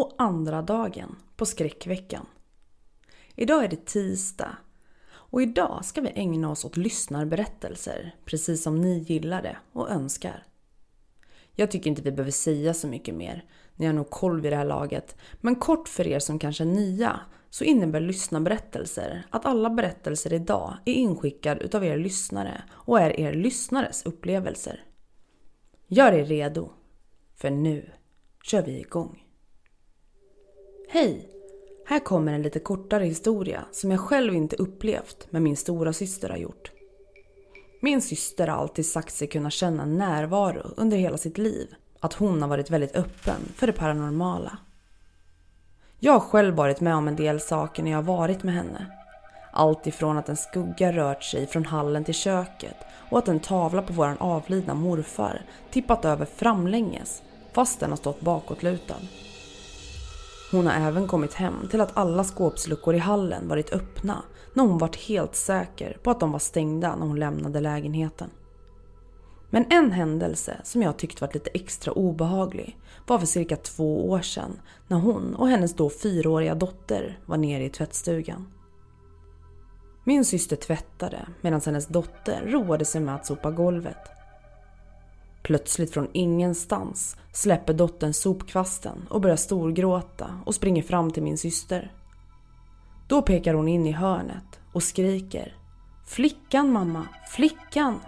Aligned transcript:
och 0.00 0.14
andra 0.18 0.62
dagen 0.62 1.16
på 1.36 1.46
skräckveckan. 1.46 2.26
Idag 3.34 3.64
är 3.64 3.68
det 3.68 3.86
tisdag 3.86 4.56
och 5.10 5.42
idag 5.42 5.84
ska 5.84 6.00
vi 6.00 6.12
ägna 6.14 6.50
oss 6.50 6.64
åt 6.64 6.76
lyssnarberättelser 6.76 8.14
precis 8.24 8.62
som 8.62 8.80
ni 8.80 8.98
gillar 8.98 9.42
det 9.42 9.56
och 9.72 9.90
önskar. 9.90 10.46
Jag 11.52 11.70
tycker 11.70 11.90
inte 11.90 12.02
vi 12.02 12.12
behöver 12.12 12.30
säga 12.30 12.74
så 12.74 12.86
mycket 12.86 13.14
mer, 13.14 13.44
ni 13.76 13.86
har 13.86 13.92
nog 13.92 14.10
koll 14.10 14.40
vid 14.40 14.52
det 14.52 14.56
här 14.56 14.64
laget. 14.64 15.16
Men 15.40 15.56
kort 15.56 15.88
för 15.88 16.06
er 16.06 16.18
som 16.18 16.38
kanske 16.38 16.64
är 16.64 16.68
nya 16.68 17.20
så 17.50 17.64
innebär 17.64 18.00
lyssnarberättelser 18.00 19.26
att 19.30 19.46
alla 19.46 19.70
berättelser 19.70 20.32
idag 20.32 20.76
är 20.84 20.92
inskickade 20.92 21.60
utav 21.60 21.84
er 21.84 21.96
lyssnare 21.96 22.62
och 22.70 23.00
är 23.00 23.20
er 23.20 23.32
lyssnares 23.32 24.06
upplevelser. 24.06 24.84
Gör 25.86 26.12
er 26.12 26.24
redo, 26.24 26.70
för 27.34 27.50
nu 27.50 27.90
kör 28.42 28.62
vi 28.62 28.80
igång. 28.80 29.27
Hej! 30.90 31.28
Här 31.86 31.98
kommer 31.98 32.32
en 32.32 32.42
lite 32.42 32.58
kortare 32.58 33.04
historia 33.04 33.64
som 33.72 33.90
jag 33.90 34.00
själv 34.00 34.34
inte 34.34 34.56
upplevt 34.56 35.26
men 35.30 35.42
min 35.42 35.56
stora 35.56 35.92
syster 35.92 36.28
har 36.28 36.36
gjort. 36.36 36.70
Min 37.80 38.02
syster 38.02 38.48
har 38.48 38.56
alltid 38.56 38.86
sagt 38.86 39.14
sig 39.14 39.28
kunna 39.28 39.50
känna 39.50 39.84
närvaro 39.84 40.70
under 40.76 40.96
hela 40.96 41.18
sitt 41.18 41.38
liv. 41.38 41.74
Att 42.00 42.12
hon 42.12 42.42
har 42.42 42.48
varit 42.48 42.70
väldigt 42.70 42.96
öppen 42.96 43.40
för 43.54 43.66
det 43.66 43.72
paranormala. 43.72 44.58
Jag 45.98 46.12
har 46.12 46.20
själv 46.20 46.54
varit 46.54 46.80
med 46.80 46.94
om 46.94 47.08
en 47.08 47.16
del 47.16 47.40
saker 47.40 47.82
när 47.82 47.90
jag 47.90 47.98
har 47.98 48.16
varit 48.16 48.42
med 48.42 48.54
henne. 48.54 48.86
Allt 49.52 49.86
ifrån 49.86 50.18
att 50.18 50.28
en 50.28 50.36
skugga 50.36 50.92
rört 50.92 51.24
sig 51.24 51.46
från 51.46 51.64
hallen 51.64 52.04
till 52.04 52.14
köket 52.14 52.76
och 53.10 53.18
att 53.18 53.28
en 53.28 53.40
tavla 53.40 53.82
på 53.82 53.92
våran 53.92 54.18
avlidna 54.18 54.74
morfar 54.74 55.42
tippat 55.70 56.04
över 56.04 56.24
framlänges 56.24 57.22
fast 57.52 57.80
den 57.80 57.90
har 57.90 57.96
stått 57.96 58.20
bakåtlutad. 58.20 59.00
Hon 60.50 60.66
har 60.66 60.88
även 60.88 61.06
kommit 61.06 61.34
hem 61.34 61.68
till 61.70 61.80
att 61.80 61.96
alla 61.96 62.24
skåpsluckor 62.24 62.94
i 62.94 62.98
hallen 62.98 63.48
varit 63.48 63.72
öppna 63.72 64.22
när 64.54 64.64
hon 64.64 64.78
varit 64.78 64.96
helt 64.96 65.34
säker 65.34 65.98
på 66.02 66.10
att 66.10 66.20
de 66.20 66.32
var 66.32 66.38
stängda 66.38 66.96
när 66.96 67.06
hon 67.06 67.20
lämnade 67.20 67.60
lägenheten. 67.60 68.30
Men 69.50 69.64
en 69.70 69.92
händelse 69.92 70.60
som 70.64 70.82
jag 70.82 70.96
tyckte 70.96 71.24
varit 71.24 71.34
lite 71.34 71.50
extra 71.50 71.92
obehaglig 71.92 72.78
var 73.06 73.18
för 73.18 73.26
cirka 73.26 73.56
två 73.56 74.10
år 74.10 74.20
sedan 74.20 74.60
när 74.88 74.96
hon 74.96 75.34
och 75.34 75.48
hennes 75.48 75.74
då 75.74 75.90
fyraåriga 75.90 76.54
dotter 76.54 77.18
var 77.26 77.36
nere 77.36 77.64
i 77.64 77.70
tvättstugan. 77.70 78.46
Min 80.04 80.24
syster 80.24 80.56
tvättade 80.56 81.26
medan 81.40 81.60
hennes 81.60 81.86
dotter 81.86 82.42
roade 82.46 82.84
sig 82.84 83.00
med 83.00 83.14
att 83.14 83.26
sopa 83.26 83.50
golvet. 83.50 84.17
Plötsligt 85.48 85.90
från 85.90 86.08
ingenstans 86.12 87.16
släpper 87.32 87.74
dottern 87.74 88.12
sopkvasten 88.12 89.06
och 89.10 89.20
börjar 89.20 89.36
storgråta 89.36 90.40
och 90.46 90.54
springer 90.54 90.82
fram 90.82 91.10
till 91.10 91.22
min 91.22 91.38
syster. 91.38 91.92
Då 93.08 93.22
pekar 93.22 93.54
hon 93.54 93.68
in 93.68 93.86
i 93.86 93.92
hörnet 93.92 94.60
och 94.72 94.82
skriker 94.82 95.56
Flickan 96.06 96.72
mamma, 96.72 97.06
flickan! 97.30 98.00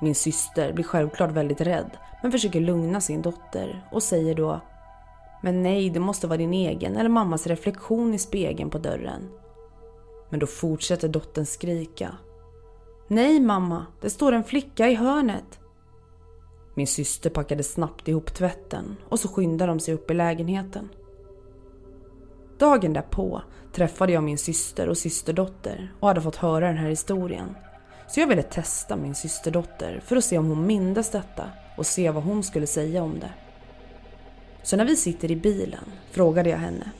Min 0.00 0.14
syster 0.14 0.72
blir 0.72 0.84
självklart 0.84 1.30
väldigt 1.30 1.60
rädd 1.60 1.90
men 2.22 2.32
försöker 2.32 2.60
lugna 2.60 3.00
sin 3.00 3.22
dotter 3.22 3.88
och 3.92 4.02
säger 4.02 4.34
då 4.34 4.60
Men 5.42 5.62
nej, 5.62 5.90
det 5.90 6.00
måste 6.00 6.26
vara 6.26 6.38
din 6.38 6.54
egen 6.54 6.96
eller 6.96 7.10
mammas 7.10 7.46
reflektion 7.46 8.14
i 8.14 8.18
spegeln 8.18 8.70
på 8.70 8.78
dörren. 8.78 9.28
Men 10.30 10.40
då 10.40 10.46
fortsätter 10.46 11.08
dottern 11.08 11.46
skrika. 11.46 12.16
Nej 13.08 13.40
mamma, 13.40 13.86
det 14.00 14.10
står 14.10 14.32
en 14.32 14.44
flicka 14.44 14.88
i 14.88 14.94
hörnet. 14.94 15.60
Min 16.78 16.86
syster 16.86 17.30
packade 17.30 17.62
snabbt 17.62 18.08
ihop 18.08 18.34
tvätten 18.34 18.96
och 19.08 19.20
så 19.20 19.28
skyndade 19.28 19.72
de 19.72 19.80
sig 19.80 19.94
upp 19.94 20.10
i 20.10 20.14
lägenheten. 20.14 20.88
Dagen 22.58 22.92
därpå 22.92 23.42
träffade 23.72 24.12
jag 24.12 24.22
min 24.22 24.38
syster 24.38 24.88
och 24.88 24.98
systerdotter 24.98 25.92
och 26.00 26.08
hade 26.08 26.20
fått 26.22 26.36
höra 26.36 26.66
den 26.66 26.76
här 26.76 26.88
historien. 26.88 27.56
Så 28.08 28.20
jag 28.20 28.26
ville 28.26 28.42
testa 28.42 28.96
min 28.96 29.14
systerdotter 29.14 30.02
för 30.06 30.16
att 30.16 30.24
se 30.24 30.38
om 30.38 30.46
hon 30.46 30.66
mindes 30.66 31.10
detta 31.10 31.50
och 31.76 31.86
se 31.86 32.10
vad 32.10 32.24
hon 32.24 32.42
skulle 32.42 32.66
säga 32.66 33.02
om 33.02 33.18
det. 33.20 33.30
Så 34.62 34.76
när 34.76 34.84
vi 34.84 34.96
sitter 34.96 35.30
i 35.30 35.36
bilen 35.36 35.84
frågade 36.10 36.50
jag 36.50 36.58
henne. 36.58 36.90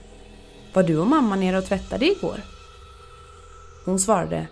Var 0.75 0.83
du 0.83 0.99
och 0.99 1.07
mamma 1.07 1.37
nere 1.37 1.59
och 1.59 1.65
tvättade 1.65 2.07
igår? 2.07 2.41
Hon 3.85 3.99
svarade 3.99 4.47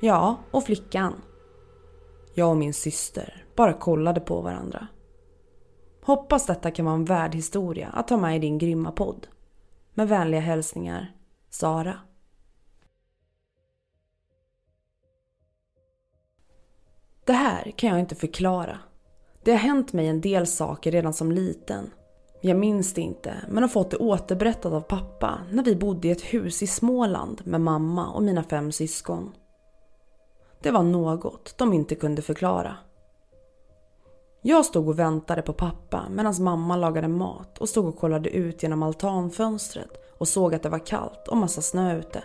Ja, 0.00 0.38
och 0.50 0.64
flickan. 0.64 1.14
Jag 2.34 2.50
och 2.50 2.56
min 2.56 2.74
syster 2.74 3.44
bara 3.56 3.72
kollade 3.72 4.20
på 4.20 4.40
varandra. 4.40 4.86
Hoppas 6.02 6.46
detta 6.46 6.70
kan 6.70 6.84
vara 6.84 6.94
en 6.94 7.04
värd 7.04 7.34
historia 7.34 7.88
att 7.88 8.08
ta 8.08 8.16
med 8.16 8.36
i 8.36 8.38
din 8.38 8.58
grymma 8.58 8.92
podd. 8.92 9.26
Med 9.94 10.08
vänliga 10.08 10.40
hälsningar, 10.40 11.16
Sara. 11.50 11.98
Det 17.24 17.32
här 17.32 17.70
kan 17.70 17.90
jag 17.90 18.00
inte 18.00 18.14
förklara. 18.14 18.78
Det 19.42 19.50
har 19.50 19.58
hänt 19.58 19.92
mig 19.92 20.08
en 20.08 20.20
del 20.20 20.46
saker 20.46 20.92
redan 20.92 21.12
som 21.12 21.32
liten. 21.32 21.90
Jag 22.40 22.56
minns 22.56 22.94
det 22.94 23.00
inte, 23.00 23.34
men 23.48 23.62
har 23.62 23.68
fått 23.68 23.90
det 23.90 23.96
återberättat 23.96 24.72
av 24.72 24.80
pappa 24.80 25.40
när 25.50 25.64
vi 25.64 25.76
bodde 25.76 26.08
i 26.08 26.10
ett 26.10 26.34
hus 26.34 26.62
i 26.62 26.66
Småland 26.66 27.42
med 27.44 27.60
mamma 27.60 28.10
och 28.10 28.22
mina 28.22 28.42
fem 28.42 28.72
syskon. 28.72 29.32
Det 30.64 30.70
var 30.70 30.82
något 30.82 31.54
de 31.58 31.72
inte 31.72 31.94
kunde 31.94 32.22
förklara. 32.22 32.76
Jag 34.42 34.64
stod 34.64 34.88
och 34.88 34.98
väntade 34.98 35.42
på 35.42 35.52
pappa 35.52 36.04
medan 36.10 36.34
mamma 36.38 36.76
lagade 36.76 37.08
mat 37.08 37.58
och 37.58 37.68
stod 37.68 37.86
och 37.86 37.98
kollade 37.98 38.30
ut 38.30 38.62
genom 38.62 38.82
altanfönstret 38.82 39.90
och 40.18 40.28
såg 40.28 40.54
att 40.54 40.62
det 40.62 40.68
var 40.68 40.86
kallt 40.86 41.28
och 41.28 41.36
massa 41.36 41.62
snö 41.62 41.98
ute. 41.98 42.22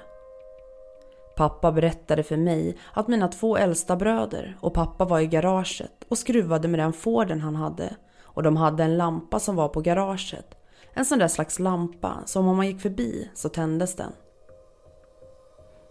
Pappa 1.35 1.71
berättade 1.71 2.23
för 2.23 2.37
mig 2.37 2.77
att 2.93 3.07
mina 3.07 3.27
två 3.27 3.57
äldsta 3.57 3.95
bröder 3.95 4.57
och 4.61 4.73
pappa 4.73 5.05
var 5.05 5.19
i 5.19 5.27
garaget 5.27 6.05
och 6.09 6.17
skruvade 6.17 6.67
med 6.67 6.79
den 6.79 6.93
Forden 6.93 7.41
han 7.41 7.55
hade 7.55 7.95
och 8.21 8.43
de 8.43 8.57
hade 8.57 8.83
en 8.83 8.97
lampa 8.97 9.39
som 9.39 9.55
var 9.55 9.67
på 9.67 9.81
garaget. 9.81 10.55
En 10.93 11.05
sån 11.05 11.19
där 11.19 11.27
slags 11.27 11.59
lampa 11.59 12.17
som 12.25 12.47
om 12.47 12.57
man 12.57 12.67
gick 12.67 12.81
förbi 12.81 13.29
så 13.33 13.49
tändes 13.49 13.95
den. 13.95 14.11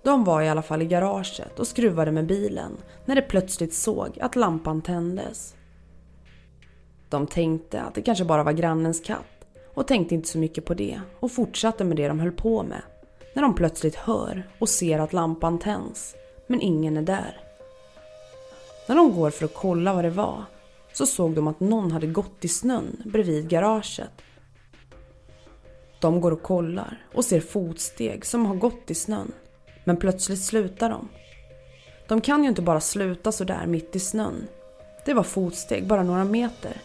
De 0.08 0.24
var 0.24 0.42
i 0.42 0.48
alla 0.48 0.62
fall 0.62 0.82
i 0.82 0.86
garaget 0.86 1.58
och 1.58 1.66
skruvade 1.66 2.12
med 2.12 2.26
bilen 2.26 2.76
när 3.04 3.14
de 3.14 3.22
plötsligt 3.22 3.74
såg 3.74 4.18
att 4.20 4.36
lampan 4.36 4.82
tändes. 4.82 5.54
De 7.08 7.26
tänkte 7.26 7.80
att 7.80 7.94
det 7.94 8.02
kanske 8.02 8.24
bara 8.24 8.42
var 8.42 8.52
grannens 8.52 9.00
katt 9.00 9.46
och 9.74 9.86
tänkte 9.86 10.14
inte 10.14 10.28
så 10.28 10.38
mycket 10.38 10.64
på 10.64 10.74
det 10.74 11.00
och 11.20 11.32
fortsatte 11.32 11.84
med 11.84 11.96
det 11.96 12.08
de 12.08 12.20
höll 12.20 12.32
på 12.32 12.62
med. 12.62 12.82
När 13.34 13.42
de 13.42 13.54
plötsligt 13.54 13.94
hör 13.94 14.48
och 14.58 14.68
ser 14.68 14.98
att 14.98 15.12
lampan 15.12 15.58
tänds, 15.58 16.14
men 16.46 16.60
ingen 16.60 16.96
är 16.96 17.02
där. 17.02 17.40
När 18.88 18.96
de 18.96 19.12
går 19.12 19.30
för 19.30 19.44
att 19.44 19.54
kolla 19.54 19.94
vad 19.94 20.04
det 20.04 20.10
var 20.10 20.44
så 20.92 21.06
såg 21.06 21.34
de 21.34 21.48
att 21.48 21.60
någon 21.60 21.92
hade 21.92 22.06
gått 22.06 22.44
i 22.44 22.48
snön 22.48 23.02
bredvid 23.04 23.48
garaget. 23.48 24.22
De 26.00 26.20
går 26.20 26.30
och 26.30 26.42
kollar 26.42 27.06
och 27.14 27.24
ser 27.24 27.40
fotsteg 27.40 28.26
som 28.26 28.46
har 28.46 28.54
gått 28.54 28.90
i 28.90 28.94
snön. 28.94 29.32
Men 29.88 29.96
plötsligt 29.96 30.42
slutar 30.42 30.90
de. 30.90 31.08
De 32.08 32.20
kan 32.20 32.42
ju 32.42 32.48
inte 32.48 32.62
bara 32.62 32.80
sluta 32.80 33.32
sådär 33.32 33.66
mitt 33.66 33.96
i 33.96 34.00
snön. 34.00 34.46
Det 35.04 35.14
var 35.14 35.22
fotsteg 35.22 35.86
bara 35.86 36.02
några 36.02 36.24
meter. 36.24 36.82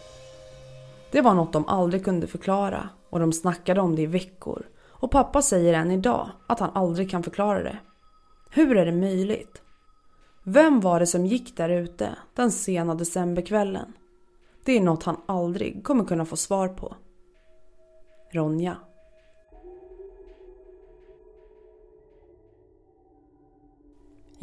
Det 1.10 1.20
var 1.20 1.34
något 1.34 1.52
de 1.52 1.68
aldrig 1.68 2.04
kunde 2.04 2.26
förklara 2.26 2.88
och 3.10 3.20
de 3.20 3.32
snackade 3.32 3.80
om 3.80 3.96
det 3.96 4.02
i 4.02 4.06
veckor. 4.06 4.66
Och 4.86 5.10
pappa 5.10 5.42
säger 5.42 5.74
än 5.74 5.90
idag 5.90 6.30
att 6.46 6.60
han 6.60 6.70
aldrig 6.74 7.10
kan 7.10 7.22
förklara 7.22 7.62
det. 7.62 7.78
Hur 8.50 8.76
är 8.76 8.86
det 8.86 8.92
möjligt? 8.92 9.62
Vem 10.44 10.80
var 10.80 11.00
det 11.00 11.06
som 11.06 11.26
gick 11.26 11.56
där 11.56 11.68
ute 11.68 12.16
den 12.34 12.50
sena 12.50 12.94
decemberkvällen? 12.94 13.92
Det 14.64 14.72
är 14.72 14.80
något 14.80 15.02
han 15.02 15.20
aldrig 15.26 15.84
kommer 15.84 16.04
kunna 16.04 16.24
få 16.24 16.36
svar 16.36 16.68
på. 16.68 16.94
Ronja. 18.32 18.76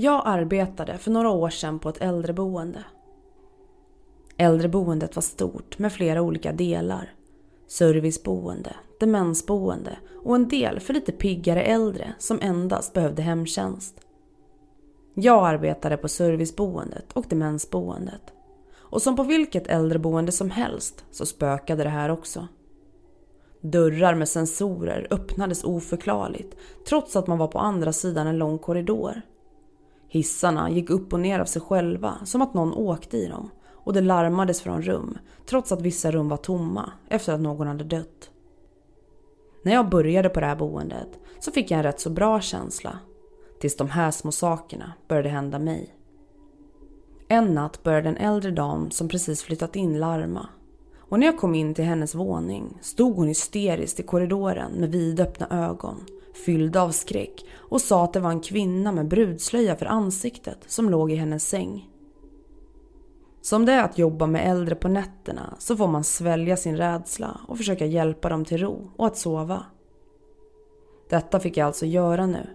Jag 0.02 0.22
arbetade 0.26 0.98
för 0.98 1.12
några 1.12 1.30
år 1.30 1.50
sedan 1.50 1.80
på 1.80 1.90
ett 1.90 2.02
äldreboende. 2.02 2.84
Äldreboendet 4.38 5.16
var 5.16 5.22
stort 5.22 5.80
med 5.80 5.94
flera 5.94 6.22
olika 6.22 6.52
delar. 6.52 7.14
Serviceboende, 7.68 8.76
demensboende 9.00 9.98
och 10.24 10.36
en 10.36 10.48
del 10.48 10.80
för 10.80 10.94
lite 10.94 11.12
piggare 11.12 11.64
äldre 11.64 12.14
som 12.20 12.40
endast 12.42 12.94
behövde 12.94 13.22
hemtjänst. 13.22 14.02
Jag 15.14 15.48
arbetade 15.48 15.98
på 15.98 16.08
serviceboendet 16.08 17.12
och 17.14 17.26
demensboendet. 17.30 18.34
Och 18.76 19.02
som 19.02 19.16
på 19.16 19.24
vilket 19.24 19.68
äldreboende 19.68 20.32
som 20.32 20.50
helst 20.52 21.06
så 21.12 21.26
spökade 21.26 21.84
det 21.84 21.90
här 21.90 22.10
också. 22.10 22.48
Dörrar 23.62 24.16
med 24.16 24.30
sensorer 24.30 25.08
öppnades 25.12 25.64
oförklarligt 25.64 26.58
trots 26.88 27.16
att 27.16 27.28
man 27.28 27.38
var 27.38 27.48
på 27.48 27.60
andra 27.60 27.94
sidan 27.94 28.28
en 28.28 28.38
lång 28.38 28.58
korridor. 28.58 29.22
Hissarna 30.14 30.70
gick 30.70 30.90
upp 30.90 31.14
och 31.14 31.20
ner 31.20 31.40
av 31.40 31.46
sig 31.46 31.62
själva 31.62 32.18
som 32.26 32.42
att 32.42 32.54
någon 32.54 32.74
åkte 32.74 33.18
i 33.18 33.28
dem 33.28 33.50
och 33.70 33.94
det 33.94 34.02
larmades 34.02 34.62
från 34.62 34.82
rum 34.82 35.18
trots 35.46 35.72
att 35.72 35.82
vissa 35.82 36.12
rum 36.12 36.30
var 36.30 36.38
tomma 36.38 36.92
efter 37.10 37.34
att 37.34 37.42
någon 37.42 37.68
hade 37.68 37.84
dött. 37.84 38.30
När 39.64 39.74
jag 39.74 39.90
började 39.90 40.30
på 40.30 40.40
det 40.40 40.46
här 40.46 40.56
boendet 40.56 41.20
så 41.40 41.52
fick 41.52 41.72
jag 41.72 41.78
en 41.78 41.84
rätt 41.84 42.00
så 42.00 42.10
bra 42.10 42.42
känsla. 42.42 43.00
Tills 43.60 43.78
de 43.78 43.90
här 43.90 44.12
små 44.12 44.32
sakerna 44.32 44.94
började 45.08 45.30
hända 45.30 45.60
mig. 45.60 45.96
En 47.28 47.54
natt 47.54 47.84
började 47.84 48.10
en 48.10 48.18
äldre 48.18 48.52
dam 48.52 48.92
som 48.92 49.08
precis 49.08 49.44
flyttat 49.44 49.76
in 49.76 50.00
larma. 50.00 50.50
Och 50.98 51.20
när 51.20 51.28
jag 51.28 51.40
kom 51.40 51.56
in 51.56 51.74
till 51.74 51.86
hennes 51.86 52.16
våning 52.16 52.78
stod 52.82 53.16
hon 53.16 53.28
hysteriskt 53.28 54.00
i 54.00 54.04
korridoren 54.04 54.72
med 54.72 54.92
vidöppna 54.92 55.48
ögon, 55.50 56.06
fyllda 56.46 56.82
av 56.82 56.92
skräck 56.92 57.46
och 57.56 57.82
sa 57.82 58.04
att 58.04 58.14
det 58.14 58.20
var 58.20 58.32
en 58.32 58.42
kvinna 58.42 58.92
med 58.92 59.08
brudslöja 59.08 59.76
för 59.76 59.86
ansiktet 59.86 60.58
som 60.68 60.90
låg 60.90 61.12
i 61.12 61.16
hennes 61.16 61.48
säng. 61.48 61.90
Som 63.42 63.66
det 63.66 63.72
är 63.72 63.84
att 63.84 63.98
jobba 63.98 64.28
med 64.28 64.52
äldre 64.52 64.76
på 64.76 64.88
nätterna 64.88 65.56
så 65.60 65.78
får 65.78 65.88
man 65.88 66.04
svälja 66.04 66.58
sin 66.58 66.78
rädsla 66.78 67.42
och 67.48 67.58
försöka 67.58 67.86
hjälpa 67.86 68.30
dem 68.30 68.46
till 68.46 68.58
ro 68.58 68.92
och 68.98 69.08
att 69.08 69.18
sova. 69.18 69.66
Detta 71.10 71.40
fick 71.40 71.58
jag 71.58 71.68
alltså 71.68 71.86
göra 71.86 72.26
nu. 72.26 72.48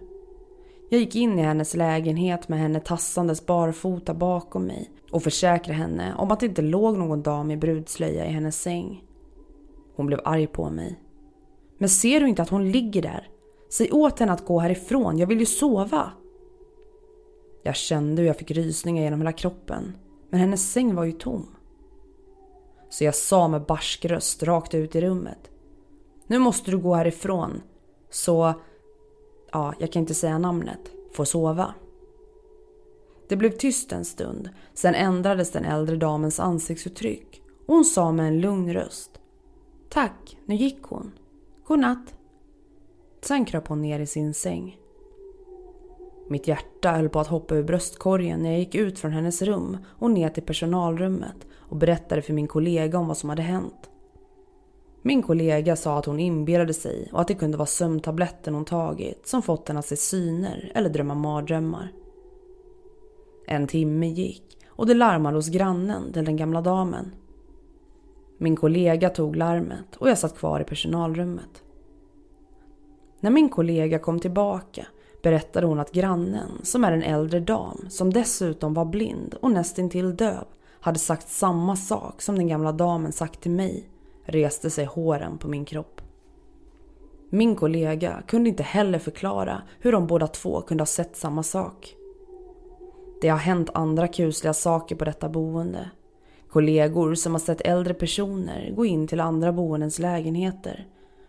Jag 0.89 0.99
gick 0.99 1.15
in 1.15 1.39
i 1.39 1.41
hennes 1.41 1.75
lägenhet 1.75 2.47
med 2.47 2.59
henne 2.59 2.79
tassandes 2.79 3.45
barfota 3.45 4.13
bakom 4.13 4.63
mig 4.63 4.91
och 5.11 5.23
försäkrade 5.23 5.79
henne 5.79 6.15
om 6.17 6.31
att 6.31 6.39
det 6.39 6.45
inte 6.45 6.61
låg 6.61 6.97
någon 6.97 7.21
dam 7.21 7.51
i 7.51 7.57
brudslöja 7.57 8.25
i 8.25 8.29
hennes 8.29 8.61
säng. 8.61 9.03
Hon 9.95 10.05
blev 10.05 10.19
arg 10.23 10.47
på 10.47 10.69
mig. 10.69 10.99
Men 11.77 11.89
ser 11.89 12.19
du 12.19 12.27
inte 12.27 12.41
att 12.41 12.49
hon 12.49 12.71
ligger 12.71 13.01
där? 13.01 13.29
Säg 13.69 13.91
åt 13.91 14.19
henne 14.19 14.31
att 14.31 14.45
gå 14.45 14.59
härifrån, 14.59 15.17
jag 15.17 15.27
vill 15.27 15.39
ju 15.39 15.45
sova. 15.45 16.11
Jag 17.63 17.75
kände 17.75 18.21
hur 18.21 18.27
jag 18.27 18.37
fick 18.37 18.51
rysningar 18.51 19.03
genom 19.03 19.19
hela 19.19 19.31
kroppen 19.31 19.93
men 20.29 20.39
hennes 20.39 20.71
säng 20.71 20.95
var 20.95 21.03
ju 21.03 21.11
tom. 21.11 21.55
Så 22.89 23.03
jag 23.03 23.15
sa 23.15 23.47
med 23.47 23.65
barsk 23.65 24.05
röst 24.05 24.43
rakt 24.43 24.73
ut 24.73 24.95
i 24.95 25.01
rummet. 25.01 25.51
Nu 26.27 26.39
måste 26.39 26.71
du 26.71 26.77
gå 26.77 26.95
härifrån. 26.95 27.61
Så, 28.09 28.53
ja, 29.51 29.73
jag 29.79 29.91
kan 29.91 29.99
inte 29.99 30.13
säga 30.13 30.37
namnet, 30.37 30.91
får 31.13 31.25
sova. 31.25 31.73
Det 33.29 33.35
blev 33.35 33.51
tyst 33.51 33.91
en 33.91 34.05
stund, 34.05 34.49
sen 34.73 34.95
ändrades 34.95 35.51
den 35.51 35.65
äldre 35.65 35.95
damens 35.95 36.39
ansiktsuttryck 36.39 37.41
och 37.67 37.75
hon 37.75 37.85
sa 37.85 38.11
med 38.11 38.27
en 38.27 38.41
lugn 38.41 38.73
röst. 38.73 39.19
Tack, 39.89 40.37
nu 40.45 40.55
gick 40.55 40.83
hon. 40.83 41.11
Godnatt. 41.63 42.16
Sen 43.27 43.45
kröp 43.45 43.67
hon 43.67 43.81
ner 43.81 43.99
i 43.99 44.05
sin 44.05 44.33
säng. 44.33 44.77
Mitt 46.27 46.47
hjärta 46.47 46.91
höll 46.91 47.09
på 47.09 47.19
att 47.19 47.27
hoppa 47.27 47.55
ur 47.55 47.63
bröstkorgen 47.63 48.39
när 48.39 48.49
jag 48.49 48.59
gick 48.59 48.75
ut 48.75 48.99
från 48.99 49.11
hennes 49.11 49.41
rum 49.41 49.77
och 49.87 50.11
ner 50.11 50.29
till 50.29 50.43
personalrummet 50.43 51.47
och 51.55 51.77
berättade 51.77 52.21
för 52.21 52.33
min 52.33 52.47
kollega 52.47 52.97
om 52.99 53.07
vad 53.07 53.17
som 53.17 53.29
hade 53.29 53.41
hänt. 53.41 53.89
Min 55.01 55.23
kollega 55.23 55.75
sa 55.75 55.97
att 55.99 56.05
hon 56.05 56.19
inbillade 56.19 56.73
sig 56.73 57.09
och 57.13 57.21
att 57.21 57.27
det 57.27 57.33
kunde 57.33 57.57
vara 57.57 57.65
sömntabletten 57.65 58.53
hon 58.53 58.65
tagit 58.65 59.27
som 59.27 59.41
fått 59.41 59.67
henne 59.67 59.79
att 59.79 59.85
se 59.85 59.97
syner 59.97 60.71
eller 60.75 60.89
drömma 60.89 61.15
mardrömmar. 61.15 61.91
En 63.47 63.67
timme 63.67 64.07
gick 64.07 64.57
och 64.67 64.87
det 64.87 64.93
larmade 64.93 65.37
hos 65.37 65.49
grannen 65.49 66.13
till 66.13 66.25
den 66.25 66.37
gamla 66.37 66.61
damen. 66.61 67.11
Min 68.37 68.55
kollega 68.55 69.09
tog 69.09 69.35
larmet 69.35 69.95
och 69.97 70.09
jag 70.09 70.17
satt 70.17 70.37
kvar 70.37 70.59
i 70.59 70.63
personalrummet. 70.63 71.63
När 73.19 73.31
min 73.31 73.49
kollega 73.49 73.99
kom 73.99 74.19
tillbaka 74.19 74.85
berättade 75.23 75.67
hon 75.67 75.79
att 75.79 75.91
grannen, 75.91 76.51
som 76.63 76.83
är 76.83 76.91
en 76.91 77.03
äldre 77.03 77.39
dam 77.39 77.85
som 77.89 78.13
dessutom 78.13 78.73
var 78.73 78.85
blind 78.85 79.35
och 79.41 79.51
nästintill 79.51 80.15
döv, 80.15 80.45
hade 80.79 80.99
sagt 80.99 81.29
samma 81.29 81.75
sak 81.75 82.21
som 82.21 82.35
den 82.35 82.47
gamla 82.47 82.71
damen 82.71 83.11
sagt 83.11 83.41
till 83.41 83.51
mig, 83.51 83.89
reste 84.25 84.69
sig 84.69 84.85
håren 84.85 85.37
på 85.37 85.47
min 85.47 85.65
kropp. 85.65 86.01
Min 87.29 87.55
kollega 87.55 88.21
kunde 88.27 88.49
inte 88.49 88.63
heller 88.63 88.99
förklara 88.99 89.61
hur 89.79 89.91
de 89.91 90.07
båda 90.07 90.27
två 90.27 90.61
kunde 90.61 90.81
ha 90.81 90.85
sett 90.85 91.15
samma 91.15 91.43
sak. 91.43 91.95
Det 93.21 93.29
har 93.29 93.37
hänt 93.37 93.69
andra 93.73 94.07
kusliga 94.07 94.53
saker 94.53 94.95
på 94.95 95.05
detta 95.05 95.29
boende. 95.29 95.89
Kollegor 96.49 97.15
som 97.15 97.31
har 97.31 97.39
sett 97.39 97.61
äldre 97.61 97.93
personer 97.93 98.71
gå 98.75 98.85
in 98.85 99.07
till 99.07 99.19
andra 99.19 99.51
boendens 99.51 99.99
lägenheter. 99.99 100.87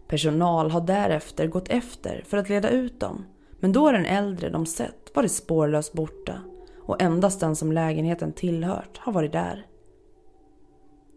Personal 0.09 0.71
har 0.71 0.81
därefter 0.81 1.47
gått 1.47 1.69
efter 1.69 2.25
för 2.27 2.37
att 2.37 2.49
leda 2.49 2.71
ut 2.71 3.01
dem 3.01 3.25
men 3.61 3.73
då 3.73 3.89
är 3.89 3.93
den 3.93 4.07
äldre 4.07 4.51
de 4.51 4.67
sett 4.67 5.11
varit 5.15 5.33
spårlöst 5.33 5.93
borta 5.93 6.41
och 6.83 7.03
endast 7.03 7.41
den 7.41 7.57
som 7.57 7.73
lägenheten 7.73 8.33
tillhört 8.33 8.99
har 8.99 9.13
varit 9.13 9.33
där. 9.33 9.67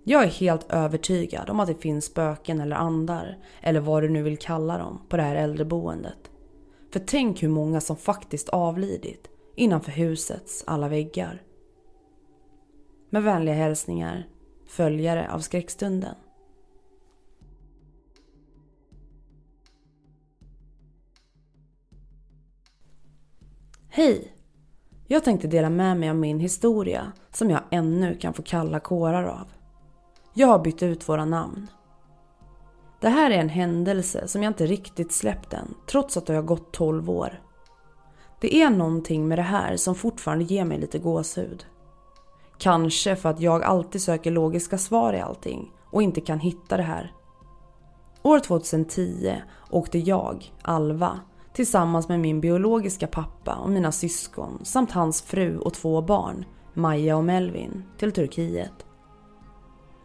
Jag 0.04 0.24
är 0.24 0.28
helt 0.28 0.72
övertygad 0.72 1.50
om 1.50 1.60
att 1.60 1.68
det 1.68 1.82
finns 1.82 2.06
spöken 2.06 2.62
eller 2.62 2.76
andar, 2.76 3.38
eller 3.62 3.80
vad 3.80 4.04
du 4.04 4.10
nu 4.10 4.24
vill 4.24 4.38
kalla 4.38 4.78
dem, 4.78 5.02
på 5.10 5.18
det 5.18 5.24
här 5.24 5.36
äldreboendet. 5.36 6.32
För 6.94 7.00
tänk 7.00 7.44
hur 7.44 7.50
många 7.50 7.82
som 7.82 7.98
faktiskt 7.98 8.50
avlidit 8.50 9.28
innanför 9.56 9.92
husets 9.92 10.64
alla 10.68 10.88
väggar. 10.88 11.42
Med 13.10 13.24
vänliga 13.24 13.56
hälsningar, 13.56 14.28
följare 14.68 15.32
av 15.32 15.40
skräckstunden. 15.40 16.16
Hej! 23.94 24.34
Jag 25.08 25.24
tänkte 25.24 25.48
dela 25.48 25.70
med 25.70 25.98
mig 25.98 26.10
av 26.10 26.16
min 26.16 26.40
historia 26.40 27.12
som 27.32 27.50
jag 27.50 27.62
ännu 27.72 28.16
kan 28.16 28.34
få 28.34 28.42
kalla 28.42 28.80
kårar 28.80 29.24
av. 29.24 29.48
Jag 30.34 30.48
har 30.48 30.60
bytt 30.60 30.84
ut 30.84 31.10
våra 31.10 31.26
namn. 31.26 31.68
Det 33.02 33.10
här 33.10 33.32
är 33.32 33.38
en 33.38 33.50
händelse 33.50 34.28
som 34.28 34.44
jag 34.44 34.50
inte 34.50 34.66
riktigt 34.66 35.12
släppt 35.12 35.54
än, 35.54 35.74
trots 35.88 36.18
att 36.18 36.26
det 36.26 36.34
har 36.34 36.42
gått 36.42 36.74
12 36.74 37.10
år. 37.10 37.42
Det 38.42 38.56
är 38.56 38.70
någonting 38.70 39.28
med 39.28 39.38
det 39.38 39.42
här 39.42 39.78
som 39.78 39.96
fortfarande 39.96 40.44
ger 40.44 40.66
mig 40.66 40.80
lite 40.80 41.00
gåshud. 41.00 41.66
Kanske 42.58 43.16
för 43.16 43.30
att 43.30 43.40
jag 43.40 43.64
alltid 43.64 44.02
söker 44.02 44.32
logiska 44.32 44.78
svar 44.78 45.14
i 45.14 45.20
allting 45.20 45.72
och 45.92 46.04
inte 46.04 46.22
kan 46.22 46.40
hitta 46.40 46.78
det 46.78 46.84
här. 46.84 47.14
År 48.24 48.40
2010 48.40 49.42
åkte 49.70 50.00
jag, 50.00 50.54
Alva, 50.62 51.20
tillsammans 51.54 52.10
med 52.10 52.20
min 52.20 52.42
biologiska 52.42 53.08
pappa 53.08 53.56
och 53.56 53.70
mina 53.70 53.92
syskon 53.92 54.60
samt 54.64 54.92
hans 54.92 55.22
fru 55.22 55.58
och 55.58 55.74
två 55.74 56.02
barn, 56.02 56.46
Maja 56.74 57.18
och 57.18 57.24
Melvin, 57.24 57.84
till 57.98 58.12
Turkiet. 58.12 58.86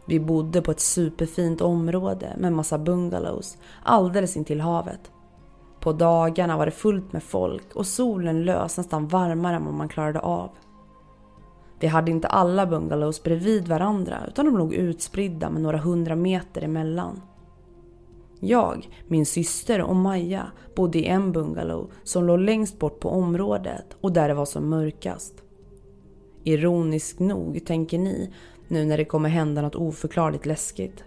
Vi 0.07 0.19
bodde 0.19 0.61
på 0.61 0.71
ett 0.71 0.79
superfint 0.79 1.61
område 1.61 2.35
med 2.37 2.53
massa 2.53 2.77
bungalows 2.77 3.57
alldeles 3.83 4.37
intill 4.37 4.61
havet. 4.61 5.11
På 5.79 5.93
dagarna 5.93 6.57
var 6.57 6.65
det 6.65 6.71
fullt 6.71 7.13
med 7.13 7.23
folk 7.23 7.75
och 7.75 7.87
solen 7.87 8.45
lös 8.45 8.77
nästan 8.77 9.07
varmare 9.07 9.55
än 9.55 9.65
vad 9.65 9.73
man 9.73 9.89
klarade 9.89 10.19
av. 10.19 10.49
Vi 11.79 11.87
hade 11.87 12.11
inte 12.11 12.27
alla 12.27 12.65
bungalows 12.65 13.23
bredvid 13.23 13.67
varandra 13.67 14.17
utan 14.27 14.45
de 14.45 14.57
låg 14.57 14.73
utspridda 14.73 15.49
med 15.49 15.61
några 15.61 15.77
hundra 15.77 16.15
meter 16.15 16.61
emellan. 16.61 17.21
Jag, 18.39 18.89
min 19.07 19.25
syster 19.25 19.81
och 19.81 19.95
Maja 19.95 20.51
bodde 20.75 20.99
i 20.99 21.05
en 21.05 21.31
bungalow 21.31 21.91
som 22.03 22.23
låg 22.27 22.39
längst 22.39 22.79
bort 22.79 22.99
på 22.99 23.09
området 23.09 23.97
och 24.01 24.11
där 24.11 24.27
det 24.27 24.33
var 24.33 24.45
som 24.45 24.69
mörkast. 24.69 25.33
Ironiskt 26.43 27.19
nog, 27.19 27.65
tänker 27.65 27.97
ni, 27.97 28.33
Nu 28.67 28.85
när 28.85 28.97
det 28.97 29.05
kommer 29.05 29.29
hända 29.29 29.61
något 29.61 29.75
oförklarligt 29.75 30.45
läskigt. 30.45 31.03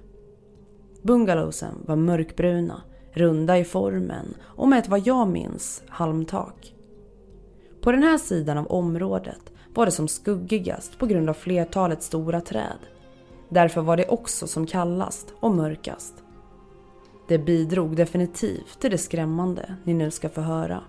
Bungalowsen 1.03 1.75
var 1.87 1.97
mörkbruna, 1.97 2.83
runda 3.13 3.59
i 3.59 3.65
formen 3.65 4.35
och 4.41 4.69
med 4.69 4.79
ett 4.79 4.89
vad 4.89 5.07
jag 5.07 5.29
minns 5.29 5.83
halmtak. 5.89 6.75
På 7.81 7.93
den 7.93 8.03
här 8.03 8.19
sidan 8.19 8.59
av 8.59 8.67
området 8.67 9.53
var 9.75 9.87
det 9.87 9.93
som 9.93 10.09
skuggigast 10.09 10.99
på 10.99 11.07
grund 11.07 11.29
av 11.29 11.35
flertalet 11.35 12.03
stora 12.03 12.41
träd. 12.41 12.79
Därför 13.49 13.81
var 13.81 13.97
det 13.97 14.09
också 14.09 14.47
som 14.47 14.67
kallast 14.67 15.35
och 15.41 15.55
mörkast. 15.55 16.15
Det 17.31 17.39
bidrog 17.39 17.97
definitivt 17.97 18.81
till 18.81 18.91
det 18.91 18.99
skrämmande 18.99 19.77
ni 19.85 19.95
nu 19.95 20.11
ska 20.11 20.29
få 20.29 20.41
höra. 20.41 20.83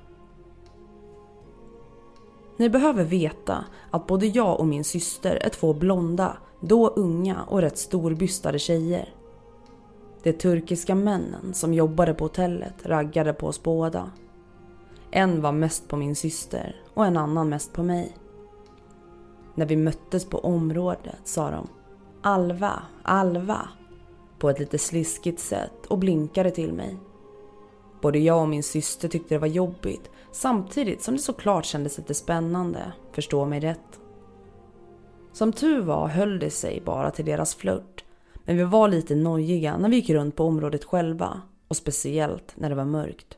Ni 2.57 2.69
behöver 2.69 3.03
veta 3.03 3.65
att 3.91 4.07
både 4.07 4.25
jag 4.25 4.59
och 4.59 4.67
min 4.67 4.83
syster 4.83 5.35
är 5.35 5.49
två 5.49 5.73
blonda, 5.73 6.37
då 6.59 6.87
unga 6.87 7.43
och 7.43 7.61
rätt 7.61 7.77
storbystade 7.77 8.59
tjejer. 8.59 9.09
De 10.23 10.33
turkiska 10.33 10.95
männen 10.95 11.53
som 11.53 11.73
jobbade 11.73 12.13
på 12.13 12.25
hotellet 12.25 12.85
raggade 12.85 13.33
på 13.33 13.47
oss 13.47 13.63
båda. 13.63 14.11
En 15.11 15.41
var 15.41 15.51
mest 15.51 15.87
på 15.87 15.97
min 15.97 16.15
syster 16.15 16.81
och 16.93 17.05
en 17.05 17.17
annan 17.17 17.49
mest 17.49 17.73
på 17.73 17.83
mig. 17.83 18.17
När 19.55 19.65
vi 19.65 19.75
möttes 19.75 20.25
på 20.25 20.37
området 20.37 21.21
sa 21.23 21.51
de 21.51 21.67
Alva, 22.21 22.83
Alva 23.03 23.69
på 24.41 24.49
ett 24.49 24.59
lite 24.59 24.77
sliskigt 24.77 25.39
sätt 25.39 25.85
och 25.87 25.97
blinkade 25.97 26.51
till 26.51 26.73
mig. 26.73 26.97
Både 28.01 28.19
jag 28.19 28.41
och 28.41 28.49
min 28.49 28.63
syster 28.63 29.07
tyckte 29.07 29.35
det 29.35 29.39
var 29.39 29.47
jobbigt 29.47 30.09
samtidigt 30.31 31.01
som 31.01 31.13
det 31.15 31.21
såklart 31.21 31.65
kändes 31.65 31.97
lite 31.97 32.13
spännande, 32.13 32.93
förstå 33.11 33.45
mig 33.45 33.59
rätt. 33.59 33.99
Som 35.33 35.53
tur 35.53 35.81
var 35.81 36.07
höll 36.07 36.39
det 36.39 36.49
sig 36.49 36.81
bara 36.85 37.11
till 37.11 37.25
deras 37.25 37.55
flört 37.55 38.03
men 38.45 38.57
vi 38.57 38.63
var 38.63 38.87
lite 38.87 39.15
nojiga 39.15 39.77
när 39.77 39.89
vi 39.89 39.95
gick 39.95 40.09
runt 40.09 40.35
på 40.35 40.43
området 40.43 40.83
själva 40.83 41.41
och 41.67 41.77
speciellt 41.77 42.53
när 42.55 42.69
det 42.69 42.75
var 42.75 42.85
mörkt. 42.85 43.37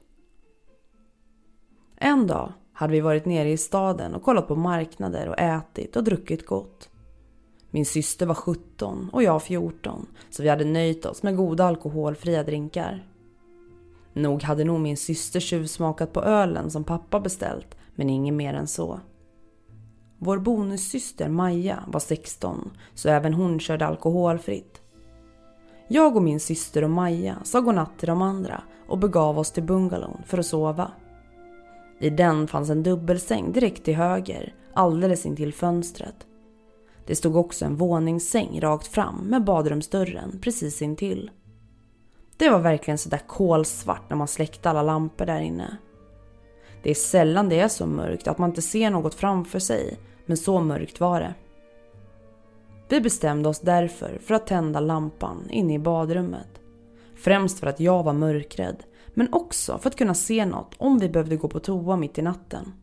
En 1.95 2.27
dag 2.27 2.53
hade 2.73 2.93
vi 2.93 3.01
varit 3.01 3.25
nere 3.25 3.49
i 3.51 3.57
staden 3.57 4.15
och 4.15 4.23
kollat 4.23 4.47
på 4.47 4.55
marknader 4.55 5.29
och 5.29 5.39
ätit 5.39 5.95
och 5.95 6.03
druckit 6.03 6.45
gott. 6.45 6.89
Min 7.75 7.85
syster 7.85 8.25
var 8.25 8.35
17 8.35 9.09
och 9.13 9.23
jag 9.23 9.43
14 9.43 10.05
så 10.29 10.43
vi 10.43 10.49
hade 10.49 10.65
nöjt 10.65 11.05
oss 11.05 11.23
med 11.23 11.37
goda 11.37 11.65
alkoholfria 11.65 12.43
drinkar. 12.43 13.07
Nog 14.13 14.43
hade 14.43 14.63
nog 14.63 14.79
min 14.79 14.97
syster 14.97 15.39
tjuvsmakat 15.39 16.13
på 16.13 16.23
ölen 16.23 16.71
som 16.71 16.83
pappa 16.83 17.19
beställt 17.19 17.75
men 17.95 18.09
inget 18.09 18.33
mer 18.33 18.53
än 18.53 18.67
så. 18.67 18.99
Vår 20.17 20.37
bonussyster 20.37 21.29
Maja 21.29 21.83
var 21.87 21.99
16 21.99 22.71
så 22.93 23.09
även 23.09 23.33
hon 23.33 23.59
körde 23.59 23.85
alkoholfritt. 23.85 24.81
Jag 25.87 26.15
och 26.15 26.23
min 26.23 26.39
syster 26.39 26.83
och 26.83 26.89
Maja 26.89 27.37
sa 27.43 27.59
godnatt 27.59 27.99
till 27.99 28.07
de 28.07 28.21
andra 28.21 28.63
och 28.87 28.97
begav 28.97 29.39
oss 29.39 29.51
till 29.51 29.63
bungalown 29.63 30.21
för 30.25 30.37
att 30.37 30.45
sova. 30.45 30.91
I 31.99 32.09
den 32.09 32.47
fanns 32.47 32.69
en 32.69 32.83
dubbelsäng 32.83 33.51
direkt 33.51 33.83
till 33.83 33.95
höger, 33.95 34.55
alldeles 34.73 35.25
intill 35.25 35.53
fönstret. 35.53 36.27
Det 37.05 37.15
stod 37.15 37.35
också 37.35 37.65
en 37.65 37.75
våningssäng 37.75 38.61
rakt 38.61 38.87
fram 38.87 39.15
med 39.15 39.43
badrumsdörren 39.43 40.39
precis 40.41 40.81
intill. 40.81 41.31
Det 42.37 42.49
var 42.49 42.59
verkligen 42.59 42.97
sådär 42.97 43.21
kolsvart 43.27 44.09
när 44.09 44.17
man 44.17 44.27
släckte 44.27 44.69
alla 44.69 44.83
lampor 44.83 45.25
där 45.25 45.39
inne. 45.39 45.77
Det 46.83 46.89
är 46.89 46.95
sällan 46.95 47.49
det 47.49 47.59
är 47.59 47.67
så 47.67 47.85
mörkt 47.85 48.27
att 48.27 48.37
man 48.37 48.49
inte 48.49 48.61
ser 48.61 48.89
något 48.89 49.13
framför 49.13 49.59
sig, 49.59 49.99
men 50.25 50.37
så 50.37 50.61
mörkt 50.61 50.99
var 50.99 51.19
det. 51.19 51.33
Vi 52.89 53.01
bestämde 53.01 53.49
oss 53.49 53.59
därför 53.59 54.17
för 54.17 54.35
att 54.35 54.47
tända 54.47 54.79
lampan 54.79 55.49
inne 55.49 55.73
i 55.73 55.79
badrummet. 55.79 56.61
Främst 57.15 57.59
för 57.59 57.67
att 57.67 57.79
jag 57.79 58.03
var 58.03 58.13
mörkrädd, 58.13 58.83
men 59.13 59.33
också 59.33 59.77
för 59.77 59.89
att 59.89 59.95
kunna 59.95 60.13
se 60.13 60.45
något 60.45 60.75
om 60.77 60.99
vi 60.99 61.09
behövde 61.09 61.35
gå 61.35 61.47
på 61.47 61.59
toa 61.59 61.95
mitt 61.95 62.17
i 62.17 62.21
natten. 62.21 62.82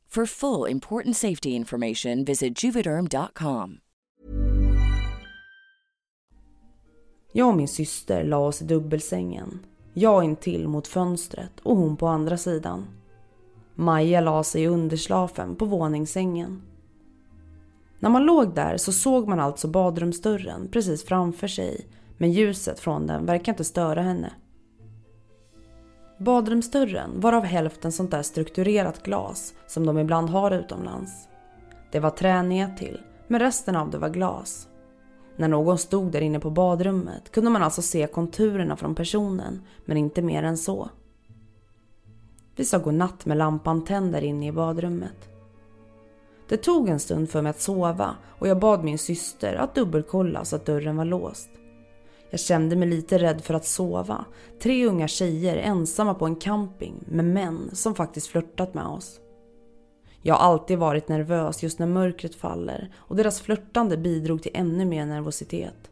For 0.15 0.25
full 0.25 0.71
important 0.71 1.17
safety 1.17 1.49
information, 1.49 2.25
visit 2.25 2.63
juvederm.com. 2.63 3.77
Jag 7.31 7.47
och 7.47 7.55
min 7.55 7.67
syster 7.67 8.23
la 8.23 8.37
oss 8.37 8.61
i 8.61 8.65
dubbelsängen. 8.65 9.59
Jag 9.93 10.23
intill 10.23 10.67
mot 10.67 10.87
fönstret 10.87 11.59
och 11.63 11.77
hon 11.77 11.97
på 11.97 12.07
andra 12.07 12.37
sidan. 12.37 12.87
Maja 13.75 14.21
la 14.21 14.43
sig 14.43 14.63
i 14.63 14.67
underslafen 14.67 15.55
på 15.55 15.65
våningssängen. 15.65 16.61
När 17.99 18.09
man 18.09 18.25
låg 18.25 18.55
där 18.55 18.77
så 18.77 18.91
såg 18.91 19.27
man 19.27 19.39
alltså 19.39 19.67
badrumsdörren 19.67 20.67
precis 20.71 21.05
framför 21.05 21.47
sig 21.47 21.87
men 22.17 22.31
ljuset 22.31 22.79
från 22.79 23.07
den 23.07 23.25
verkar 23.25 23.51
inte 23.51 23.63
störa 23.63 24.01
henne. 24.01 24.33
Badrumsdörren 26.21 27.19
var 27.19 27.33
av 27.33 27.43
hälften 27.43 27.91
sånt 27.91 28.11
där 28.11 28.21
strukturerat 28.21 29.03
glas 29.03 29.53
som 29.67 29.85
de 29.85 29.97
ibland 29.97 30.29
har 30.29 30.51
utomlands. 30.51 31.11
Det 31.91 31.99
var 31.99 32.09
trä 32.09 32.75
till, 32.77 33.01
men 33.27 33.39
resten 33.39 33.75
av 33.75 33.89
det 33.89 33.97
var 33.97 34.09
glas. 34.09 34.67
När 35.35 35.47
någon 35.47 35.77
stod 35.77 36.11
där 36.11 36.21
inne 36.21 36.39
på 36.39 36.49
badrummet 36.49 37.31
kunde 37.31 37.49
man 37.49 37.63
alltså 37.63 37.81
se 37.81 38.07
konturerna 38.07 38.75
från 38.75 38.95
personen, 38.95 39.61
men 39.85 39.97
inte 39.97 40.21
mer 40.21 40.43
än 40.43 40.57
så. 40.57 40.89
Vi 42.55 42.65
sa 42.65 42.77
godnatt 42.77 43.25
med 43.25 43.37
lampan 43.37 43.85
tänd 43.85 44.13
där 44.13 44.23
inne 44.23 44.47
i 44.47 44.51
badrummet. 44.51 45.29
Det 46.49 46.57
tog 46.57 46.89
en 46.89 46.99
stund 46.99 47.29
för 47.29 47.41
mig 47.41 47.49
att 47.49 47.61
sova 47.61 48.15
och 48.39 48.47
jag 48.47 48.59
bad 48.59 48.83
min 48.83 48.97
syster 48.97 49.55
att 49.55 49.75
dubbelkolla 49.75 50.45
så 50.45 50.55
att 50.55 50.65
dörren 50.65 50.97
var 50.97 51.05
låst. 51.05 51.49
Jag 52.31 52.39
kände 52.39 52.75
mig 52.75 52.87
lite 52.87 53.17
rädd 53.17 53.41
för 53.41 53.53
att 53.53 53.65
sova. 53.65 54.25
Tre 54.61 54.85
unga 54.85 55.07
tjejer 55.07 55.57
ensamma 55.57 56.13
på 56.13 56.25
en 56.25 56.35
camping 56.35 57.03
med 57.07 57.25
män 57.25 57.69
som 57.73 57.95
faktiskt 57.95 58.27
flörtat 58.27 58.73
med 58.73 58.85
oss. 58.85 59.19
Jag 60.21 60.35
har 60.35 60.41
alltid 60.41 60.77
varit 60.77 61.07
nervös 61.07 61.63
just 61.63 61.79
när 61.79 61.87
mörkret 61.87 62.35
faller 62.35 62.93
och 62.95 63.15
deras 63.15 63.41
flörtande 63.41 63.97
bidrog 63.97 64.43
till 64.43 64.51
ännu 64.53 64.85
mer 64.85 65.05
nervositet. 65.05 65.91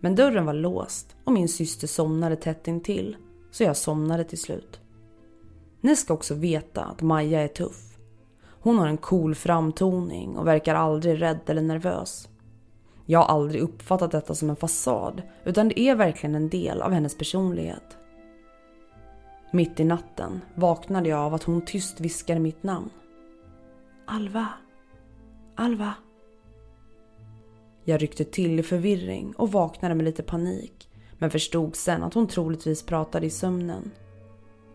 Men 0.00 0.14
dörren 0.14 0.46
var 0.46 0.54
låst 0.54 1.16
och 1.24 1.32
min 1.32 1.48
syster 1.48 1.86
somnade 1.86 2.36
tätt 2.36 2.68
intill 2.68 3.16
så 3.50 3.62
jag 3.62 3.76
somnade 3.76 4.24
till 4.24 4.40
slut. 4.40 4.80
Ni 5.80 5.96
ska 5.96 6.14
också 6.14 6.34
veta 6.34 6.84
att 6.84 7.02
Maja 7.02 7.42
är 7.42 7.48
tuff. 7.48 7.98
Hon 8.44 8.78
har 8.78 8.86
en 8.86 8.96
cool 8.96 9.34
framtoning 9.34 10.36
och 10.36 10.46
verkar 10.46 10.74
aldrig 10.74 11.22
rädd 11.22 11.40
eller 11.46 11.62
nervös. 11.62 12.28
Jag 13.06 13.18
har 13.18 13.26
aldrig 13.26 13.62
uppfattat 13.62 14.10
detta 14.10 14.34
som 14.34 14.50
en 14.50 14.56
fasad 14.56 15.22
utan 15.44 15.68
det 15.68 15.80
är 15.80 15.94
verkligen 15.94 16.34
en 16.34 16.48
del 16.48 16.82
av 16.82 16.92
hennes 16.92 17.18
personlighet. 17.18 17.96
Mitt 19.50 19.80
i 19.80 19.84
natten 19.84 20.40
vaknade 20.54 21.08
jag 21.08 21.18
av 21.18 21.34
att 21.34 21.42
hon 21.42 21.64
tyst 21.64 22.00
viskade 22.00 22.40
mitt 22.40 22.62
namn. 22.62 22.90
Alva. 24.06 24.48
Alva. 25.54 25.94
Jag 27.84 28.02
ryckte 28.02 28.24
till 28.24 28.58
i 28.58 28.62
förvirring 28.62 29.34
och 29.36 29.52
vaknade 29.52 29.94
med 29.94 30.04
lite 30.04 30.22
panik 30.22 30.88
men 31.18 31.30
förstod 31.30 31.76
sen 31.76 32.02
att 32.02 32.14
hon 32.14 32.28
troligtvis 32.28 32.82
pratade 32.82 33.26
i 33.26 33.30
sömnen. 33.30 33.90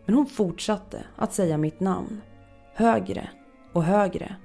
Men 0.05 0.15
hon 0.15 0.25
fortsatte 0.25 1.05
att 1.15 1.33
säga 1.33 1.57
mitt 1.57 1.79
namn. 1.79 2.21
Högre 2.73 3.29
och 3.73 3.83
högre. 3.83 4.35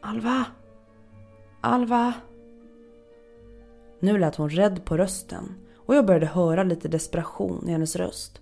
Alva! 0.00 0.46
Alva! 1.60 2.14
Nu 4.00 4.18
lät 4.18 4.36
hon 4.36 4.50
rädd 4.50 4.84
på 4.84 4.96
rösten 4.96 5.54
och 5.74 5.94
jag 5.94 6.06
började 6.06 6.26
höra 6.26 6.62
lite 6.62 6.88
desperation 6.88 7.68
i 7.68 7.72
hennes 7.72 7.96
röst. 7.96 8.40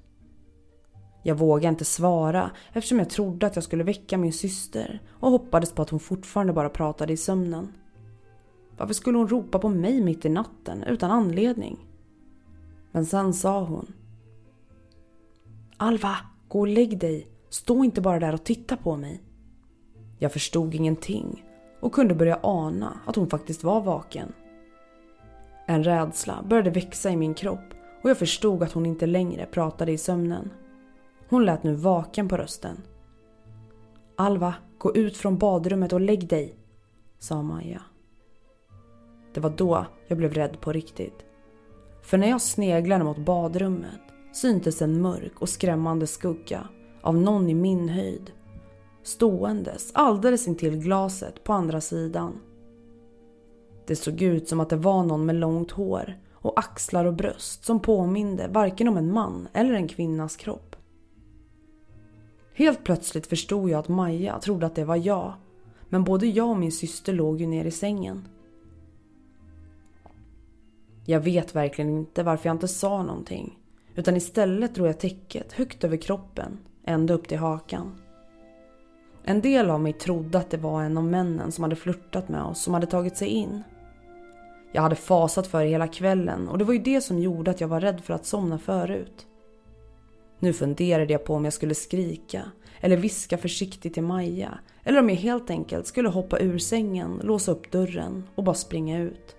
Jag 1.22 1.34
vågade 1.34 1.68
inte 1.68 1.84
svara 1.84 2.50
eftersom 2.72 2.98
jag 2.98 3.10
trodde 3.10 3.46
att 3.46 3.56
jag 3.56 3.64
skulle 3.64 3.84
väcka 3.84 4.18
min 4.18 4.32
syster 4.32 5.02
och 5.10 5.30
hoppades 5.30 5.72
på 5.72 5.82
att 5.82 5.90
hon 5.90 6.00
fortfarande 6.00 6.52
bara 6.52 6.68
pratade 6.68 7.12
i 7.12 7.16
sömnen. 7.16 7.72
Varför 8.76 8.94
skulle 8.94 9.18
hon 9.18 9.28
ropa 9.28 9.58
på 9.58 9.68
mig 9.68 10.00
mitt 10.00 10.24
i 10.24 10.28
natten 10.28 10.82
utan 10.82 11.10
anledning? 11.10 11.86
Men 12.92 13.06
sen 13.06 13.34
sa 13.34 13.64
hon. 13.64 13.92
Alva, 15.76 16.16
gå 16.48 16.60
och 16.60 16.68
lägg 16.68 16.98
dig. 16.98 17.28
Stå 17.48 17.84
inte 17.84 18.00
bara 18.00 18.20
där 18.20 18.34
och 18.34 18.44
titta 18.44 18.76
på 18.76 18.96
mig. 18.96 19.22
Jag 20.18 20.32
förstod 20.32 20.74
ingenting 20.74 21.47
och 21.80 21.92
kunde 21.92 22.14
börja 22.14 22.38
ana 22.42 23.00
att 23.06 23.16
hon 23.16 23.30
faktiskt 23.30 23.64
var 23.64 23.80
vaken. 23.80 24.32
En 25.66 25.84
rädsla 25.84 26.44
började 26.48 26.70
växa 26.70 27.10
i 27.10 27.16
min 27.16 27.34
kropp 27.34 27.74
och 28.02 28.10
jag 28.10 28.18
förstod 28.18 28.62
att 28.62 28.72
hon 28.72 28.86
inte 28.86 29.06
längre 29.06 29.46
pratade 29.46 29.92
i 29.92 29.98
sömnen. 29.98 30.50
Hon 31.28 31.44
lät 31.44 31.62
nu 31.62 31.74
vaken 31.74 32.28
på 32.28 32.36
rösten. 32.36 32.82
Alva, 34.16 34.54
gå 34.78 34.96
ut 34.96 35.16
från 35.16 35.38
badrummet 35.38 35.92
och 35.92 36.00
lägg 36.00 36.28
dig, 36.28 36.54
sa 37.18 37.42
Maja. 37.42 37.82
Det 39.34 39.40
var 39.40 39.50
då 39.50 39.86
jag 40.06 40.18
blev 40.18 40.34
rädd 40.34 40.60
på 40.60 40.72
riktigt. 40.72 41.24
För 42.02 42.18
när 42.18 42.28
jag 42.28 42.40
sneglade 42.40 43.04
mot 43.04 43.18
badrummet 43.18 44.00
syntes 44.32 44.82
en 44.82 45.02
mörk 45.02 45.40
och 45.40 45.48
skrämmande 45.48 46.06
skugga 46.06 46.68
av 47.00 47.16
någon 47.16 47.48
i 47.48 47.54
min 47.54 47.88
höjd. 47.88 48.32
Ståendes 49.02 49.90
alldeles 49.94 50.48
intill 50.48 50.76
glaset 50.76 51.44
på 51.44 51.52
andra 51.52 51.80
sidan. 51.80 52.40
Det 53.86 53.96
såg 53.96 54.22
ut 54.22 54.48
som 54.48 54.60
att 54.60 54.68
det 54.68 54.76
var 54.76 55.04
någon 55.04 55.26
med 55.26 55.36
långt 55.36 55.70
hår 55.70 56.14
och 56.32 56.58
axlar 56.58 57.04
och 57.04 57.14
bröst 57.14 57.64
som 57.64 57.80
påminde 57.80 58.48
varken 58.48 58.88
om 58.88 58.96
en 58.96 59.12
man 59.12 59.48
eller 59.52 59.74
en 59.74 59.88
kvinnas 59.88 60.36
kropp. 60.36 60.76
Helt 62.54 62.84
plötsligt 62.84 63.26
förstod 63.26 63.70
jag 63.70 63.78
att 63.78 63.88
Maja 63.88 64.38
trodde 64.38 64.66
att 64.66 64.74
det 64.74 64.84
var 64.84 64.96
jag. 64.96 65.32
Men 65.88 66.04
både 66.04 66.26
jag 66.26 66.48
och 66.48 66.56
min 66.56 66.72
syster 66.72 67.12
låg 67.12 67.40
ju 67.40 67.46
ner 67.46 67.64
i 67.64 67.70
sängen. 67.70 68.28
Jag 71.04 71.20
vet 71.20 71.54
verkligen 71.54 71.90
inte 71.90 72.22
varför 72.22 72.48
jag 72.48 72.54
inte 72.54 72.68
sa 72.68 73.02
någonting. 73.02 73.58
Utan 73.94 74.16
istället 74.16 74.74
drog 74.74 74.88
jag 74.88 74.98
täcket 74.98 75.52
högt 75.52 75.84
över 75.84 75.96
kroppen, 75.96 76.58
ända 76.84 77.14
upp 77.14 77.28
till 77.28 77.38
hakan. 77.38 78.00
En 79.28 79.40
del 79.40 79.70
av 79.70 79.80
mig 79.80 79.92
trodde 79.92 80.38
att 80.38 80.50
det 80.50 80.56
var 80.56 80.82
en 80.82 80.98
av 80.98 81.04
männen 81.04 81.52
som 81.52 81.64
hade 81.64 81.76
flörtat 81.76 82.28
med 82.28 82.42
oss 82.42 82.62
som 82.62 82.74
hade 82.74 82.86
tagit 82.86 83.16
sig 83.16 83.28
in. 83.28 83.62
Jag 84.72 84.82
hade 84.82 84.96
fasat 84.96 85.46
för 85.46 85.62
det 85.62 85.70
hela 85.70 85.88
kvällen 85.88 86.48
och 86.48 86.58
det 86.58 86.64
var 86.64 86.72
ju 86.72 86.78
det 86.78 87.00
som 87.00 87.18
gjorde 87.18 87.50
att 87.50 87.60
jag 87.60 87.68
var 87.68 87.80
rädd 87.80 88.00
för 88.00 88.14
att 88.14 88.26
somna 88.26 88.58
förut. 88.58 89.26
Nu 90.38 90.52
funderade 90.52 91.12
jag 91.12 91.24
på 91.24 91.34
om 91.34 91.44
jag 91.44 91.52
skulle 91.52 91.74
skrika 91.74 92.42
eller 92.80 92.96
viska 92.96 93.38
försiktigt 93.38 93.94
till 93.94 94.02
Maja 94.02 94.58
eller 94.84 95.00
om 95.00 95.08
jag 95.08 95.16
helt 95.16 95.50
enkelt 95.50 95.86
skulle 95.86 96.08
hoppa 96.08 96.38
ur 96.38 96.58
sängen, 96.58 97.20
låsa 97.24 97.52
upp 97.52 97.70
dörren 97.70 98.24
och 98.34 98.44
bara 98.44 98.54
springa 98.54 98.98
ut. 98.98 99.36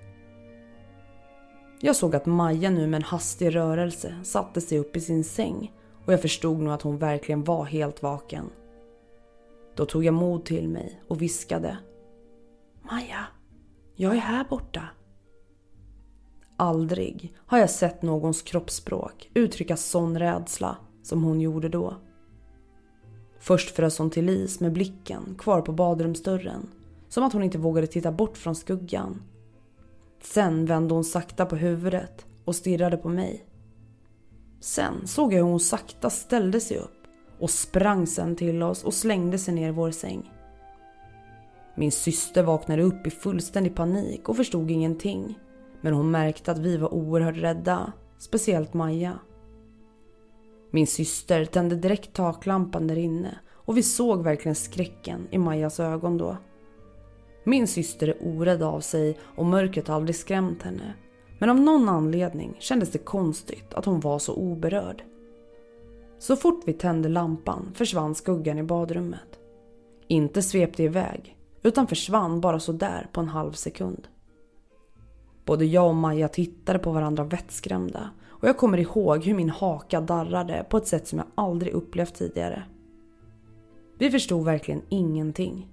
Jag 1.80 1.96
såg 1.96 2.16
att 2.16 2.26
Maja 2.26 2.70
nu 2.70 2.88
med 2.88 2.98
en 2.98 3.04
hastig 3.04 3.56
rörelse 3.56 4.16
satte 4.24 4.62
sig 4.62 4.80
upp 4.80 4.96
i 4.96 5.02
sin 5.02 5.24
säng 5.24 5.72
och 6.06 6.14
jag 6.14 6.22
förstod 6.22 6.60
nog 6.60 6.74
att 6.74 6.82
hon 6.82 6.98
verkligen 6.98 7.44
var 7.44 7.66
helt 7.66 8.04
vaken. 8.04 8.50
Då 9.80 9.86
tog 9.86 10.06
jag 10.06 10.14
mod 10.14 10.46
till 10.46 10.70
mig 10.70 11.02
och 11.08 11.22
viskade. 11.22 11.78
Maja, 12.82 13.26
jag 13.96 14.16
är 14.16 14.20
här 14.20 14.46
borta. 14.50 14.90
Aldrig 16.58 17.34
har 17.46 17.58
jag 17.58 17.70
sett 17.70 18.02
någons 18.02 18.42
kroppsspråk 18.42 19.30
uttrycka 19.34 19.78
sån 19.78 20.20
rädsla 20.20 20.78
som 21.04 21.24
hon 21.24 21.42
gjorde 21.42 21.70
då. 21.70 21.96
Först 23.40 23.76
frös 23.76 23.98
hon 23.98 24.10
till 24.10 24.30
is 24.30 24.60
med 24.60 24.74
blicken 24.74 25.36
kvar 25.38 25.62
på 25.62 25.72
badrumsdörren. 25.72 26.70
Som 27.10 27.24
att 27.24 27.34
hon 27.34 27.44
inte 27.44 27.58
vågade 27.58 27.88
titta 27.88 28.12
bort 28.12 28.38
från 28.38 28.56
skuggan. 28.56 29.22
Sen 30.22 30.66
vände 30.66 30.94
hon 30.94 31.04
sakta 31.04 31.46
på 31.46 31.56
huvudet 31.56 32.26
och 32.46 32.56
stirrade 32.56 32.98
på 32.98 33.10
mig. 33.10 33.46
Sen 34.60 35.08
såg 35.08 35.34
jag 35.34 35.38
hur 35.38 35.52
hon 35.52 35.60
sakta 35.60 36.10
ställde 36.10 36.60
sig 36.60 36.78
upp 36.78 36.99
och 37.40 37.50
sprang 37.50 38.08
sen 38.08 38.36
till 38.36 38.64
oss 38.64 38.84
och 38.84 38.94
slängde 38.94 39.38
sig 39.38 39.54
ner 39.54 39.70
i 39.70 39.72
vår 39.72 39.92
säng. 39.92 40.32
Min 41.76 41.92
syster 41.92 42.44
vaknade 42.44 42.82
upp 42.82 43.08
i 43.08 43.10
fullständig 43.10 43.76
panik 43.76 44.30
och 44.30 44.38
förstod 44.38 44.72
ingenting. 44.72 45.40
Men 45.82 45.94
hon 45.94 46.12
märkte 46.12 46.52
att 46.52 46.60
vi 46.60 46.78
var 46.78 46.94
oerhört 46.94 47.38
rädda, 47.38 47.94
speciellt 48.18 48.74
Maja. 48.74 49.20
Min 50.72 50.88
syster 50.88 51.46
tände 51.46 51.76
direkt 51.76 52.14
taklampan 52.14 52.88
där 52.88 52.98
inne 52.98 53.40
och 53.52 53.78
vi 53.78 53.84
såg 53.84 54.24
verkligen 54.24 54.56
skräcken 54.56 55.28
i 55.32 55.38
Majas 55.38 55.80
ögon 55.80 56.18
då. 56.18 56.38
Min 57.44 57.68
syster 57.68 58.08
är 58.08 58.18
orädd 58.22 58.64
av 58.64 58.80
sig 58.80 59.18
och 59.22 59.46
mörkret 59.46 59.88
har 59.88 59.96
aldrig 59.96 60.16
skrämt 60.16 60.64
henne. 60.64 60.94
Men 61.40 61.50
av 61.50 61.60
någon 61.60 61.90
anledning 61.90 62.56
kändes 62.60 62.92
det 62.92 62.98
konstigt 62.98 63.74
att 63.74 63.86
hon 63.86 64.00
var 64.00 64.20
så 64.20 64.34
oberörd. 64.36 65.04
Så 66.20 66.36
fort 66.36 66.64
vi 66.66 66.74
tände 66.74 67.10
lampan 67.10 67.72
försvann 67.74 68.16
skuggan 68.16 68.58
i 68.58 68.64
badrummet. 68.64 69.40
Inte 70.08 70.42
svepte 70.42 70.84
iväg, 70.84 71.38
utan 71.64 71.88
försvann 71.88 72.42
bara 72.42 72.60
så 72.60 72.72
där 72.72 73.10
på 73.14 73.22
en 73.22 73.28
halv 73.28 73.52
sekund. 73.52 74.08
Både 75.46 75.66
jag 75.66 75.88
och 75.88 75.96
Maja 75.96 76.28
tittade 76.28 76.80
på 76.80 76.92
varandra 76.92 77.24
vettskrämda 77.24 78.10
och 78.28 78.48
jag 78.48 78.58
kommer 78.58 78.78
ihåg 78.78 79.24
hur 79.24 79.34
min 79.34 79.50
haka 79.50 80.02
darrade 80.02 80.66
på 80.70 80.78
ett 80.78 80.88
sätt 80.88 81.08
som 81.08 81.20
jag 81.20 81.28
aldrig 81.36 81.74
upplevt 81.74 82.16
tidigare. 82.16 82.64
Vi 83.98 84.12
förstod 84.12 84.46
verkligen 84.46 84.82
ingenting. 84.90 85.68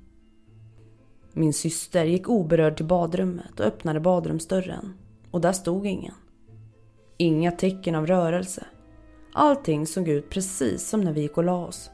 Min 1.33 1.53
syster 1.53 2.05
gick 2.05 2.29
oberörd 2.29 2.77
till 2.77 2.87
badrummet 2.87 3.61
och 3.61 3.67
öppnade 3.67 4.01
badrumsdörren. 4.01 4.95
Och 5.31 5.41
där 5.41 5.53
stod 5.53 5.87
ingen. 5.87 6.15
Inga 7.17 7.53
tecken 7.53 7.95
av 7.95 8.07
rörelse. 8.07 8.67
Allting 9.39 9.87
såg 9.87 10.09
ut 10.09 10.31
precis 10.31 10.89
som 10.89 11.01
när 11.01 11.13
vi 11.13 11.21
gick 11.21 11.37
och 11.37 11.45
la 11.45 11.67
oss. 11.67 11.91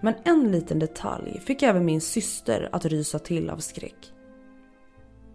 Men 0.00 0.14
en 0.24 0.52
liten 0.52 0.78
detalj 0.78 1.40
fick 1.40 1.62
även 1.62 1.84
min 1.84 2.00
syster 2.00 2.68
att 2.72 2.84
rysa 2.84 3.18
till 3.18 3.50
av 3.50 3.58
skräck. 3.58 4.12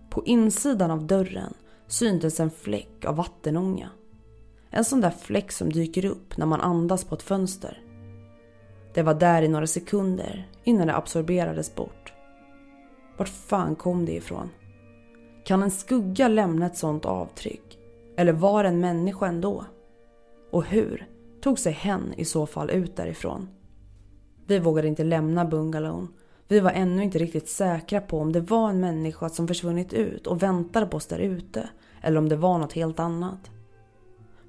På 0.09 0.25
insidan 0.25 0.91
av 0.91 1.07
dörren 1.07 1.53
syntes 1.87 2.39
en 2.39 2.51
fläck 2.51 3.05
av 3.05 3.15
vattenånga. 3.15 3.89
En 4.69 4.85
sån 4.85 5.01
där 5.01 5.09
fläck 5.09 5.51
som 5.51 5.71
dyker 5.71 6.05
upp 6.05 6.37
när 6.37 6.45
man 6.45 6.61
andas 6.61 7.03
på 7.03 7.15
ett 7.15 7.23
fönster. 7.23 7.81
Det 8.93 9.03
var 9.03 9.13
där 9.13 9.41
i 9.41 9.47
några 9.47 9.67
sekunder 9.67 10.49
innan 10.63 10.87
det 10.87 10.95
absorberades 10.95 11.75
bort. 11.75 12.13
Vart 13.17 13.29
fan 13.29 13.75
kom 13.75 14.05
det 14.05 14.15
ifrån? 14.15 14.49
Kan 15.45 15.63
en 15.63 15.71
skugga 15.71 16.27
lämna 16.27 16.65
ett 16.65 16.77
sånt 16.77 17.05
avtryck? 17.05 17.79
Eller 18.17 18.33
var 18.33 18.63
det 18.63 18.69
en 18.69 18.79
människa 18.79 19.27
ändå? 19.27 19.65
Och 20.51 20.65
hur 20.65 21.14
tog 21.45 21.59
sig 21.59 21.73
hen 21.73 22.13
i 22.17 22.25
så 22.25 22.45
fall 22.45 22.69
ut 22.69 22.95
därifrån? 22.95 23.49
Vi 24.45 24.59
vågade 24.59 24.87
inte 24.87 25.03
lämna 25.03 25.45
bungalowen. 25.45 26.07
Vi 26.47 26.59
var 26.59 26.71
ännu 26.71 27.03
inte 27.03 27.19
riktigt 27.19 27.49
säkra 27.49 28.01
på 28.01 28.19
om 28.19 28.31
det 28.31 28.41
var 28.41 28.69
en 28.69 28.79
människa 28.79 29.29
som 29.29 29.47
försvunnit 29.47 29.93
ut 29.93 30.27
och 30.27 30.43
väntade 30.43 30.85
på 30.85 30.97
oss 30.97 31.05
där 31.05 31.19
ute. 31.19 31.69
Eller 32.01 32.17
om 32.17 32.29
det 32.29 32.35
var 32.35 32.57
något 32.57 32.73
helt 32.73 32.99
annat. 32.99 33.51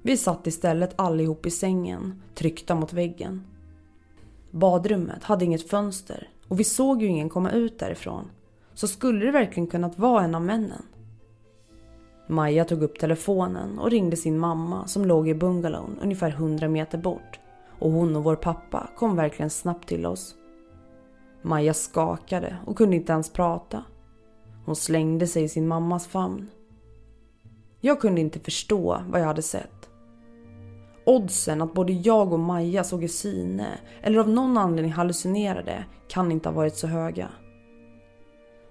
Vi 0.01 0.17
satt 0.17 0.47
istället 0.47 0.93
allihop 0.95 1.45
i 1.45 1.51
sängen, 1.51 2.21
tryckta 2.35 2.75
mot 2.75 2.93
väggen. 2.93 3.43
Badrummet 4.51 5.23
hade 5.23 5.45
inget 5.45 5.69
fönster 5.69 6.29
och 6.47 6.59
vi 6.59 6.63
såg 6.63 7.01
ju 7.01 7.07
ingen 7.07 7.29
komma 7.29 7.51
ut 7.51 7.79
därifrån 7.79 8.29
så 8.73 8.87
skulle 8.87 9.25
det 9.25 9.31
verkligen 9.31 9.67
kunnat 9.67 9.99
vara 9.99 10.23
en 10.23 10.35
av 10.35 10.41
männen. 10.41 10.83
Maja 12.27 12.65
tog 12.65 12.83
upp 12.83 12.99
telefonen 12.99 13.79
och 13.79 13.91
ringde 13.91 14.17
sin 14.17 14.39
mamma 14.39 14.87
som 14.87 15.05
låg 15.05 15.29
i 15.29 15.33
bungalowen 15.33 15.99
ungefär 16.01 16.29
100 16.29 16.67
meter 16.67 16.97
bort 16.97 17.39
och 17.79 17.91
hon 17.91 18.15
och 18.15 18.23
vår 18.23 18.35
pappa 18.35 18.89
kom 18.95 19.15
verkligen 19.15 19.49
snabbt 19.49 19.87
till 19.87 20.05
oss. 20.05 20.35
Maja 21.41 21.73
skakade 21.73 22.57
och 22.65 22.77
kunde 22.77 22.95
inte 22.95 23.13
ens 23.13 23.29
prata. 23.29 23.83
Hon 24.65 24.75
slängde 24.75 25.27
sig 25.27 25.43
i 25.43 25.49
sin 25.49 25.67
mammas 25.67 26.07
famn. 26.07 26.49
Jag 27.81 28.01
kunde 28.01 28.21
inte 28.21 28.39
förstå 28.39 29.01
vad 29.09 29.21
jag 29.21 29.25
hade 29.25 29.41
sett. 29.41 29.89
Oddsen 31.05 31.61
att 31.61 31.73
både 31.73 31.93
jag 31.93 32.33
och 32.33 32.39
Maja 32.39 32.83
såg 32.83 33.03
i 33.03 33.07
syne 33.07 33.67
eller 34.01 34.19
av 34.19 34.29
någon 34.29 34.57
anledning 34.57 34.91
hallucinerade 34.91 35.85
kan 36.07 36.31
inte 36.31 36.49
ha 36.49 36.55
varit 36.55 36.75
så 36.75 36.87
höga. 36.87 37.29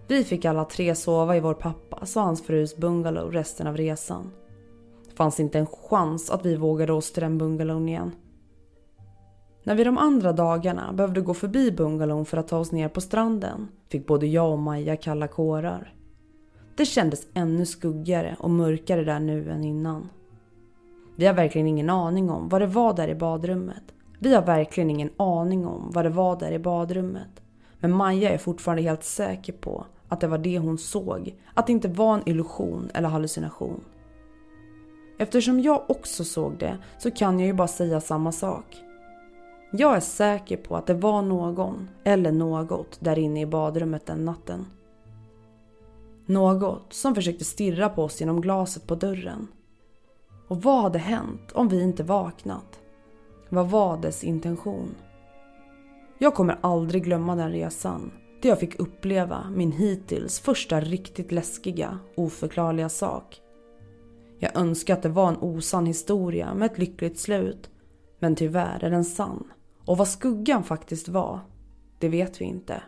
Vi 0.09 0.25
fick 0.25 0.45
alla 0.45 0.65
tre 0.65 0.95
sova 0.95 1.37
i 1.37 1.41
vår 1.41 1.55
pappas 1.55 2.17
och 2.17 2.23
hans 2.23 2.43
frus 2.43 2.77
bungalow 2.77 3.33
resten 3.33 3.67
av 3.67 3.77
resan. 3.77 4.31
Det 5.09 5.17
fanns 5.17 5.41
inte 5.41 5.59
en 5.59 5.67
chans 5.67 6.31
att 6.31 6.47
vi 6.47 6.57
vågade 6.57 6.93
oss 6.93 7.13
till 7.13 7.23
den 7.23 7.39
bungalowen 7.39 7.89
igen. 7.89 8.13
När 9.63 9.75
vi 9.75 9.85
de 9.85 9.99
andra 9.99 10.33
dagarna 10.33 10.93
behövde 10.93 11.21
gå 11.21 11.35
förbi 11.35 11.73
bungalowen 11.73 12.25
för 12.25 12.37
att 12.37 12.49
ta 12.49 12.59
oss 12.59 12.73
ner 12.73 12.89
på 12.89 13.01
stranden 13.01 13.69
fick 13.89 14.07
både 14.07 14.27
jag 14.27 14.53
och 14.53 14.59
Maja 14.59 14.97
kalla 14.97 15.29
kårar. 15.29 15.95
Det 16.77 16.85
kändes 16.85 17.27
ännu 17.35 17.67
skuggigare 17.67 18.37
och 18.39 18.51
mörkare 18.51 19.05
där 19.05 19.21
nu 19.21 19.51
än 19.51 19.65
innan. 19.65 20.09
Vi 21.17 21.27
har 21.27 21.35
verkligen 21.35 21.67
ingen 21.67 21.91
aning 21.91 22.31
om 22.31 22.49
vad 22.49 22.61
det 22.61 22.67
var 22.67 22.95
där 22.95 23.09
i 23.09 23.15
badrummet. 23.15 23.83
Vi 24.19 24.35
har 24.35 24.43
verkligen 24.43 24.91
ingen 24.91 25.11
aning 25.17 25.67
om 25.67 25.91
vad 25.95 26.05
det 26.05 26.11
var 26.11 26.37
där 26.37 26.53
i 26.53 26.59
badrummet. 26.59 27.43
Men 27.81 27.93
Maja 27.93 28.31
är 28.31 28.39
fortfarande 28.39 28.83
helt 28.83 29.05
säker 29.05 29.53
på 29.53 29.87
att 30.09 30.21
det 30.21 30.27
var 30.27 30.39
det 30.39 30.59
hon 30.59 30.79
såg. 30.79 31.35
Att 31.55 31.67
det 31.67 31.73
inte 31.73 31.89
var 31.89 32.15
en 32.15 32.29
illusion 32.29 32.91
eller 32.95 33.09
hallucination. 33.09 33.85
Eftersom 35.19 35.61
jag 35.61 35.91
också 35.91 36.25
såg 36.25 36.59
det 36.59 36.79
så 36.99 37.11
kan 37.11 37.41
jag 37.41 37.47
ju 37.47 37.53
bara 37.53 37.69
säga 37.69 38.01
samma 38.01 38.33
sak. 38.33 38.83
Jag 39.73 39.97
är 39.97 40.01
säker 40.01 40.57
på 40.57 40.77
att 40.77 40.87
det 40.87 40.95
var 40.95 41.23
någon 41.23 41.89
eller 42.05 42.33
något 42.33 42.99
där 43.01 43.19
inne 43.19 43.41
i 43.41 43.47
badrummet 43.47 44.07
den 44.07 44.25
natten. 44.25 44.67
Något 46.27 46.93
som 46.93 47.15
försökte 47.15 47.45
stirra 47.45 47.89
på 47.89 48.03
oss 48.03 48.21
genom 48.21 48.41
glaset 48.41 48.87
på 48.87 48.95
dörren. 48.95 49.49
Och 50.49 50.63
vad 50.63 50.83
hade 50.83 50.99
hänt 50.99 51.53
om 51.53 51.69
vi 51.69 51.83
inte 51.83 52.03
vaknat? 52.03 52.81
Vad 53.49 53.71
var 53.71 53.97
dess 53.97 54.25
intention? 54.25 54.95
Jag 56.19 56.35
kommer 56.35 56.59
aldrig 56.61 57.05
glömma 57.05 57.37
den 57.37 57.51
resan. 57.53 58.11
Där 58.43 58.49
jag 58.49 58.61
fick 58.61 58.81
uppleva 58.81 59.51
min 59.51 59.73
hittills 59.73 60.41
första 60.41 60.81
riktigt 60.81 61.33
läskiga, 61.33 61.99
oförklarliga 62.15 62.89
sak. 62.89 63.41
Jag 64.39 64.57
önskar 64.57 64.95
att 64.95 65.03
det 65.03 65.09
var 65.09 65.29
en 65.29 65.37
osann 65.37 65.87
historia 65.87 66.55
med 66.55 66.71
ett 66.71 66.79
lyckligt 66.79 67.19
slut. 67.19 67.71
Men 68.19 68.37
tyvärr 68.37 68.85
är 68.85 68.91
den 68.91 69.05
sann. 69.05 69.53
Och 69.85 69.97
vad 69.97 70.09
skuggan 70.09 70.65
faktiskt 70.65 71.09
var, 71.09 71.41
det 71.99 72.09
vet 72.09 72.41
vi 72.41 72.45
inte. 72.45 72.83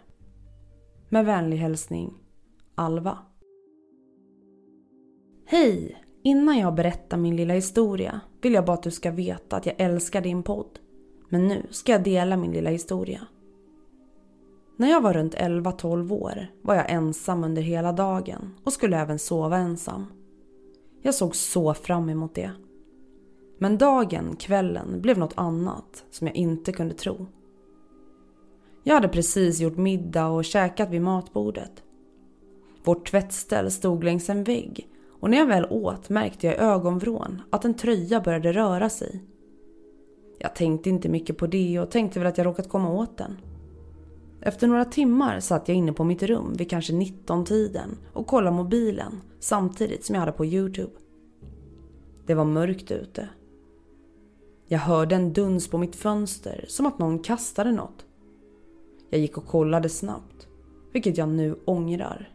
Med 1.09 1.25
vänlig 1.25 1.57
hälsning, 1.57 2.15
Alva. 2.75 3.19
Hej! 5.47 6.05
Innan 6.23 6.59
jag 6.59 6.75
berättar 6.75 7.17
min 7.17 7.37
lilla 7.37 7.55
historia 7.55 8.21
vill 8.43 8.53
jag 8.53 8.65
bara 8.65 8.75
att 8.75 8.83
du 8.83 8.91
ska 8.91 9.11
veta 9.11 9.57
att 9.57 9.67
jag 9.67 9.75
älskar 9.79 10.21
din 10.21 10.43
podd. 10.43 10.79
Men 11.29 11.49
nu 11.49 11.67
ska 11.71 11.93
jag 11.93 12.05
dela 12.05 12.37
min 12.37 12.53
lilla 12.53 12.71
historia. 12.71 13.27
När 14.81 14.91
jag 14.91 15.01
var 15.01 15.12
runt 15.12 15.35
11-12 15.35 16.12
år 16.12 16.47
var 16.62 16.75
jag 16.75 16.91
ensam 16.91 17.45
under 17.45 17.62
hela 17.62 17.93
dagen 17.93 18.55
och 18.64 18.73
skulle 18.73 18.99
även 18.99 19.19
sova 19.19 19.57
ensam. 19.57 20.07
Jag 21.03 21.14
såg 21.14 21.37
så 21.37 21.75
fram 21.75 22.09
emot 22.09 22.35
det. 22.35 22.51
Men 23.59 23.79
dagen, 23.79 24.37
kvällen, 24.37 25.01
blev 25.01 25.19
något 25.19 25.33
annat 25.37 26.05
som 26.11 26.27
jag 26.27 26.37
inte 26.37 26.73
kunde 26.73 26.95
tro. 26.95 27.27
Jag 28.83 28.95
hade 28.95 29.09
precis 29.09 29.61
gjort 29.61 29.77
middag 29.77 30.27
och 30.27 30.45
käkat 30.45 30.91
vid 30.91 31.03
matbordet. 31.03 31.83
Vårt 32.85 33.11
tvättställ 33.11 33.71
stod 33.71 34.05
längs 34.05 34.31
en 34.31 34.45
vägg 34.45 34.88
och 35.21 35.31
när 35.31 35.38
jag 35.38 35.47
väl 35.47 35.67
åt 35.71 36.09
märkte 36.09 36.47
jag 36.47 36.57
i 36.57 36.59
ögonvrån 36.59 37.43
att 37.51 37.64
en 37.64 37.75
tröja 37.75 38.21
började 38.21 38.53
röra 38.53 38.88
sig. 38.91 39.25
Jag 40.38 40.55
tänkte 40.55 40.91
inte 40.91 41.09
mycket 41.09 41.38
på 41.38 41.47
det 41.47 41.81
och 41.81 41.91
tänkte 41.91 42.19
väl 42.19 42.29
att 42.29 42.38
jag 42.38 42.47
råkat 42.47 42.69
komma 42.69 42.93
åt 42.93 43.19
den. 43.19 43.37
Efter 44.49 44.67
några 44.67 44.85
timmar 44.85 45.41
satt 45.41 45.69
jag 45.69 45.77
inne 45.77 45.93
på 45.93 46.05
mitt 46.05 46.23
rum 46.23 46.55
vid 46.59 46.71
kanske 46.71 46.93
19-tiden 46.93 47.99
och 48.13 48.27
kollade 48.27 48.57
mobilen 48.57 49.21
samtidigt 49.41 50.05
som 50.05 50.15
jag 50.15 50.21
hade 50.21 50.33
på 50.33 50.47
Youtube. 50.47 50.93
Det 52.27 52.35
var 52.35 52.45
mörkt 52.45 52.91
ute. 52.91 53.29
Jag 54.67 54.79
hörde 54.79 55.15
en 55.15 55.33
duns 55.33 55.69
på 55.69 55.79
mitt 55.79 55.97
fönster 55.97 56.65
som 56.69 56.87
att 56.87 56.99
någon 56.99 57.19
kastade 57.19 57.73
något. 57.73 58.07
Jag 59.11 59.21
gick 59.21 59.39
och 59.39 59.47
kollade 59.47 59.89
snabbt, 59.89 60.49
vilket 60.93 61.19
jag 61.19 61.29
nu 61.29 61.59
ångrar. 61.65 62.33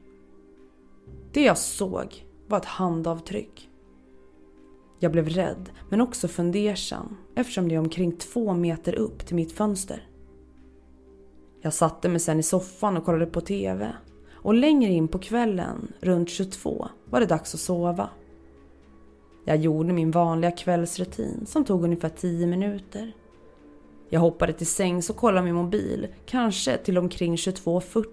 Det 1.31 1.41
jag 1.41 1.57
såg 1.57 2.25
var 2.47 2.57
ett 2.57 2.65
handavtryck. 2.65 3.69
Jag 4.99 5.11
blev 5.11 5.29
rädd 5.29 5.69
men 5.89 6.01
också 6.01 6.27
fundersam 6.27 7.17
eftersom 7.35 7.67
det 7.69 7.75
är 7.75 7.79
omkring 7.79 8.11
två 8.11 8.53
meter 8.53 8.95
upp 8.95 9.25
till 9.25 9.35
mitt 9.35 9.51
fönster. 9.51 10.07
Jag 11.65 11.73
satte 11.73 12.09
mig 12.09 12.19
sen 12.19 12.39
i 12.39 12.43
soffan 12.43 12.97
och 12.97 13.05
kollade 13.05 13.25
på 13.25 13.41
TV. 13.41 13.95
Och 14.33 14.53
längre 14.53 14.91
in 14.91 15.07
på 15.07 15.19
kvällen, 15.19 15.93
runt 15.99 16.29
22, 16.29 16.87
var 17.05 17.19
det 17.19 17.25
dags 17.25 17.53
att 17.53 17.59
sova. 17.59 18.09
Jag 19.45 19.57
gjorde 19.57 19.93
min 19.93 20.11
vanliga 20.11 20.51
kvällsrutin 20.51 21.45
som 21.45 21.65
tog 21.65 21.83
ungefär 21.83 22.09
10 22.09 22.47
minuter. 22.47 23.13
Jag 24.09 24.19
hoppade 24.19 24.53
till 24.53 24.67
sängs 24.67 25.09
och 25.09 25.15
kollade 25.15 25.45
min 25.45 25.55
mobil, 25.55 26.07
kanske 26.25 26.77
till 26.77 26.97
omkring 26.97 27.35
22.40. 27.35 28.05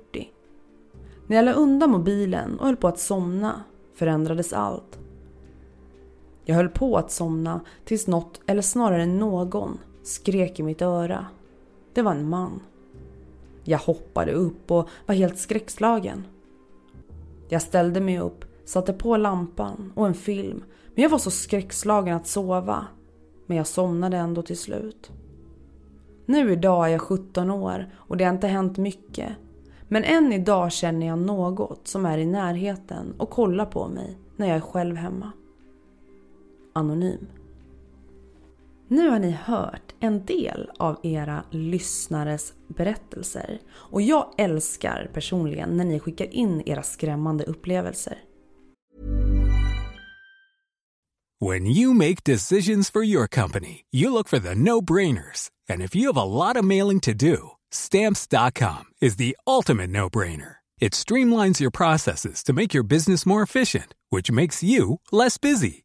När 1.27 1.37
jag 1.37 1.45
la 1.45 1.53
undan 1.53 1.91
mobilen 1.91 2.59
och 2.59 2.67
höll 2.67 2.77
på 2.77 2.89
att 2.89 2.99
somna 2.99 3.65
förändrades 3.95 4.53
allt. 4.53 4.99
Jag 6.45 6.55
höll 6.57 6.69
på 6.69 6.97
att 6.97 7.11
somna 7.11 7.61
tills 7.85 8.07
något, 8.07 8.41
eller 8.47 8.63
snarare 8.63 9.07
någon, 9.07 9.79
skrek 10.03 10.61
i 10.61 10.63
mitt 10.63 10.83
öra. 10.83 11.27
Det 11.95 12.03
var 12.03 12.13
en 12.13 12.29
man. 12.29 12.63
Jag 13.65 13.79
hoppade 13.79 14.33
upp 14.33 14.71
och 14.71 14.89
var 15.07 15.15
helt 15.15 15.39
skräckslagen. 15.39 16.27
Jag 17.49 17.63
ställde 17.63 18.01
mig 18.01 18.21
upp, 18.21 18.45
satte 18.65 18.93
på 18.93 19.17
lampan 19.17 19.93
och 19.95 20.07
en 20.07 20.15
film 20.15 20.65
men 20.95 21.03
jag 21.03 21.11
var 21.11 21.19
så 21.19 21.31
skräckslagen 21.31 22.17
att 22.17 22.27
sova. 22.27 22.87
Men 23.47 23.57
jag 23.57 23.67
somnade 23.67 24.17
ändå 24.17 24.43
till 24.43 24.59
slut. 24.59 25.11
Nu 26.27 26.53
idag 26.53 26.87
är 26.87 26.89
jag 26.89 27.01
17 27.01 27.51
år 27.51 27.87
och 27.95 28.17
det 28.17 28.25
har 28.25 28.33
inte 28.33 28.47
hänt 28.47 28.79
mycket. 28.79 29.33
Men 29.89 30.05
än 30.05 30.33
idag 30.33 30.73
känner 30.73 31.07
jag 31.07 31.19
något 31.19 31.89
som 31.89 32.07
är 32.07 32.19
i 32.19 32.27
närheten 32.27 33.15
och 33.19 33.31
kollar 33.31 33.67
på 33.67 33.89
mig 33.89 34.19
när 34.37 34.47
jag 34.47 34.57
är 34.57 34.61
själv 34.61 34.97
hemma. 34.97 35.33
Anonym. 36.73 37.27
Nu 38.93 39.09
har 39.09 39.19
ni 39.19 39.31
hört 39.31 39.95
en 40.01 40.25
del 40.25 40.71
av 40.79 41.01
era 41.03 41.45
lyssnares 41.51 42.53
berättelser 42.69 43.61
och 43.73 44.03
jag 44.03 44.35
älskar 44.39 45.11
personligen 45.15 45.77
när 45.77 45.85
ni 45.85 46.01
skickar 46.01 46.35
in 46.35 46.63
era 46.67 46.83
skrämmande 46.83 47.45
upplevelser. 47.45 48.19
When 51.41 51.67
you 51.67 51.95
make 51.95 52.25
decisions 52.25 52.91
for 52.91 53.05
your 53.05 53.27
company, 53.29 53.85
you 53.93 54.11
look 54.13 54.29
for 54.29 54.39
the 54.39 54.55
no-brainers. 54.55 55.49
And 55.69 55.83
if 55.83 55.97
you 55.97 56.13
have 56.13 56.21
a 56.21 56.25
lot 56.25 56.57
of 56.57 56.65
mailing 56.65 57.01
to 57.01 57.13
do, 57.13 57.39
stamps.com 57.73 58.85
is 59.01 59.17
the 59.17 59.37
ultimate 59.47 59.91
no-brainer. 59.91 60.55
It 60.81 60.93
streamlines 60.93 61.61
your 61.61 61.71
processes 61.71 62.43
to 62.45 62.53
make 62.53 62.75
your 62.75 62.87
business 62.87 63.27
more 63.27 63.43
efficient, 63.43 63.95
which 64.11 64.33
makes 64.33 64.63
you 64.63 65.01
less 65.13 65.39
busy. 65.39 65.85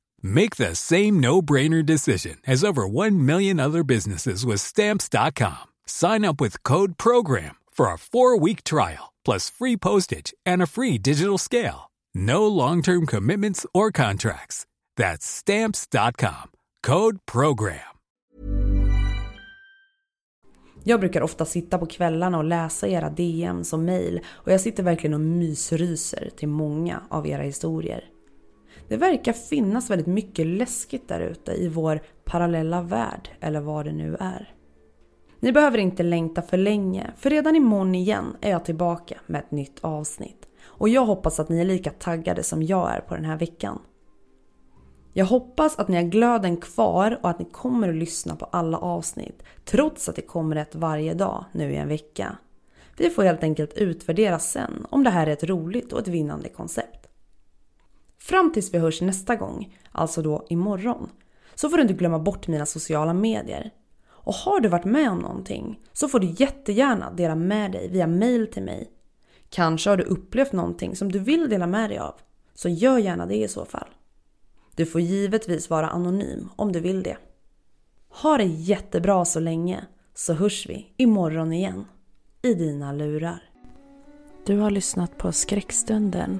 Make 0.21 0.55
the 0.55 0.75
same 0.75 1.19
no-brainer 1.19 1.85
decision 1.85 2.37
as 2.47 2.63
over 2.63 2.87
1 2.87 3.25
million 3.25 3.59
other 3.59 3.83
businesses 3.83 4.43
with 4.45 4.59
Stamps.com. 4.59 5.69
Sign 5.85 6.25
up 6.25 6.41
with 6.41 6.63
Code 6.63 6.97
PROGRAM 6.97 7.55
for 7.71 7.85
a 7.85 7.97
4-week 7.97 8.63
trial, 8.63 9.13
plus 9.23 9.49
free 9.51 9.77
postage 9.77 10.33
and 10.45 10.61
a 10.63 10.67
free 10.67 10.97
digital 10.97 11.37
scale. 11.37 11.91
No 12.13 12.47
long-term 12.47 13.05
commitments 13.05 13.65
or 13.73 13.91
contracts. 13.91 14.65
That's 14.97 15.25
Stamps.com. 15.25 16.51
Code 16.83 17.19
PROGRAM. 17.25 17.91
Jag 20.83 20.99
brukar 20.99 21.21
ofta 21.21 21.45
sitta 21.45 21.77
på 21.77 21.85
kvällarna 21.85 22.37
och 22.37 22.43
läsa 22.43 22.87
era 22.87 23.09
DMs 23.09 23.73
och 23.73 23.79
mail 23.79 24.21
och 24.29 24.51
jag 24.51 24.61
sitter 24.61 24.83
verkligen 24.83 25.13
och 25.13 25.19
mysryser 25.19 26.29
till 26.37 26.47
många 26.47 27.01
av 27.09 27.27
era 27.27 27.41
historier. 27.41 28.10
Det 28.91 28.97
verkar 28.97 29.33
finnas 29.33 29.89
väldigt 29.89 30.07
mycket 30.07 30.45
läskigt 30.45 31.07
där 31.07 31.19
ute 31.19 31.51
i 31.51 31.67
vår 31.67 31.99
parallella 32.23 32.81
värld 32.81 33.29
eller 33.39 33.61
vad 33.61 33.85
det 33.85 33.91
nu 33.91 34.17
är. 34.19 34.53
Ni 35.39 35.51
behöver 35.51 35.77
inte 35.77 36.03
längta 36.03 36.41
för 36.41 36.57
länge, 36.57 37.11
för 37.17 37.29
redan 37.29 37.55
imorgon 37.55 37.95
igen 37.95 38.37
är 38.41 38.51
jag 38.51 38.65
tillbaka 38.65 39.19
med 39.27 39.39
ett 39.39 39.51
nytt 39.51 39.79
avsnitt. 39.81 40.47
Och 40.63 40.89
jag 40.89 41.05
hoppas 41.05 41.39
att 41.39 41.49
ni 41.49 41.59
är 41.59 41.65
lika 41.65 41.89
taggade 41.89 42.43
som 42.43 42.63
jag 42.63 42.91
är 42.91 42.99
på 42.99 43.15
den 43.15 43.25
här 43.25 43.37
veckan. 43.37 43.79
Jag 45.13 45.25
hoppas 45.25 45.79
att 45.79 45.87
ni 45.87 45.95
har 45.95 46.03
glöden 46.03 46.57
kvar 46.57 47.19
och 47.23 47.29
att 47.29 47.39
ni 47.39 47.45
kommer 47.45 47.89
att 47.89 47.95
lyssna 47.95 48.35
på 48.35 48.45
alla 48.45 48.77
avsnitt, 48.77 49.43
trots 49.65 50.09
att 50.09 50.15
det 50.15 50.21
kommer 50.21 50.55
ett 50.55 50.75
varje 50.75 51.13
dag 51.13 51.45
nu 51.51 51.71
i 51.71 51.75
en 51.75 51.87
vecka. 51.87 52.37
Vi 52.97 53.09
får 53.09 53.23
helt 53.23 53.43
enkelt 53.43 53.73
utvärdera 53.73 54.39
sen 54.39 54.85
om 54.89 55.03
det 55.03 55.09
här 55.09 55.27
är 55.27 55.31
ett 55.31 55.43
roligt 55.43 55.93
och 55.93 55.99
ett 55.99 56.07
vinnande 56.07 56.49
koncept. 56.49 57.10
Fram 58.21 58.51
tills 58.51 58.73
vi 58.73 58.77
hörs 58.77 59.01
nästa 59.01 59.35
gång, 59.35 59.77
alltså 59.91 60.21
då 60.21 60.45
imorgon, 60.49 61.09
så 61.55 61.69
får 61.69 61.77
du 61.77 61.81
inte 61.81 61.93
glömma 61.93 62.19
bort 62.19 62.47
mina 62.47 62.65
sociala 62.65 63.13
medier. 63.13 63.71
Och 64.09 64.33
har 64.33 64.59
du 64.59 64.69
varit 64.69 64.85
med 64.85 65.09
om 65.09 65.17
någonting 65.17 65.79
så 65.93 66.07
får 66.07 66.19
du 66.19 66.33
jättegärna 66.37 67.11
dela 67.11 67.35
med 67.35 67.71
dig 67.71 67.89
via 67.89 68.07
mail 68.07 68.47
till 68.47 68.63
mig. 68.63 68.91
Kanske 69.49 69.89
har 69.89 69.97
du 69.97 70.03
upplevt 70.03 70.51
någonting 70.51 70.95
som 70.95 71.11
du 71.11 71.19
vill 71.19 71.49
dela 71.49 71.67
med 71.67 71.89
dig 71.89 71.97
av, 71.97 72.13
så 72.53 72.69
gör 72.69 72.97
gärna 72.97 73.25
det 73.25 73.35
i 73.35 73.47
så 73.47 73.65
fall. 73.65 73.87
Du 74.75 74.85
får 74.85 75.01
givetvis 75.01 75.69
vara 75.69 75.89
anonym 75.89 76.49
om 76.55 76.71
du 76.71 76.79
vill 76.79 77.03
det. 77.03 77.17
Ha 78.09 78.37
det 78.37 78.43
jättebra 78.43 79.25
så 79.25 79.39
länge 79.39 79.85
så 80.13 80.33
hörs 80.33 80.69
vi 80.69 80.93
imorgon 80.97 81.53
igen 81.53 81.85
i 82.41 82.53
dina 82.53 82.91
lurar. 82.91 83.43
Du 84.45 84.57
har 84.57 84.71
lyssnat 84.71 85.17
på 85.17 85.31
Skräckstunden. 85.31 86.39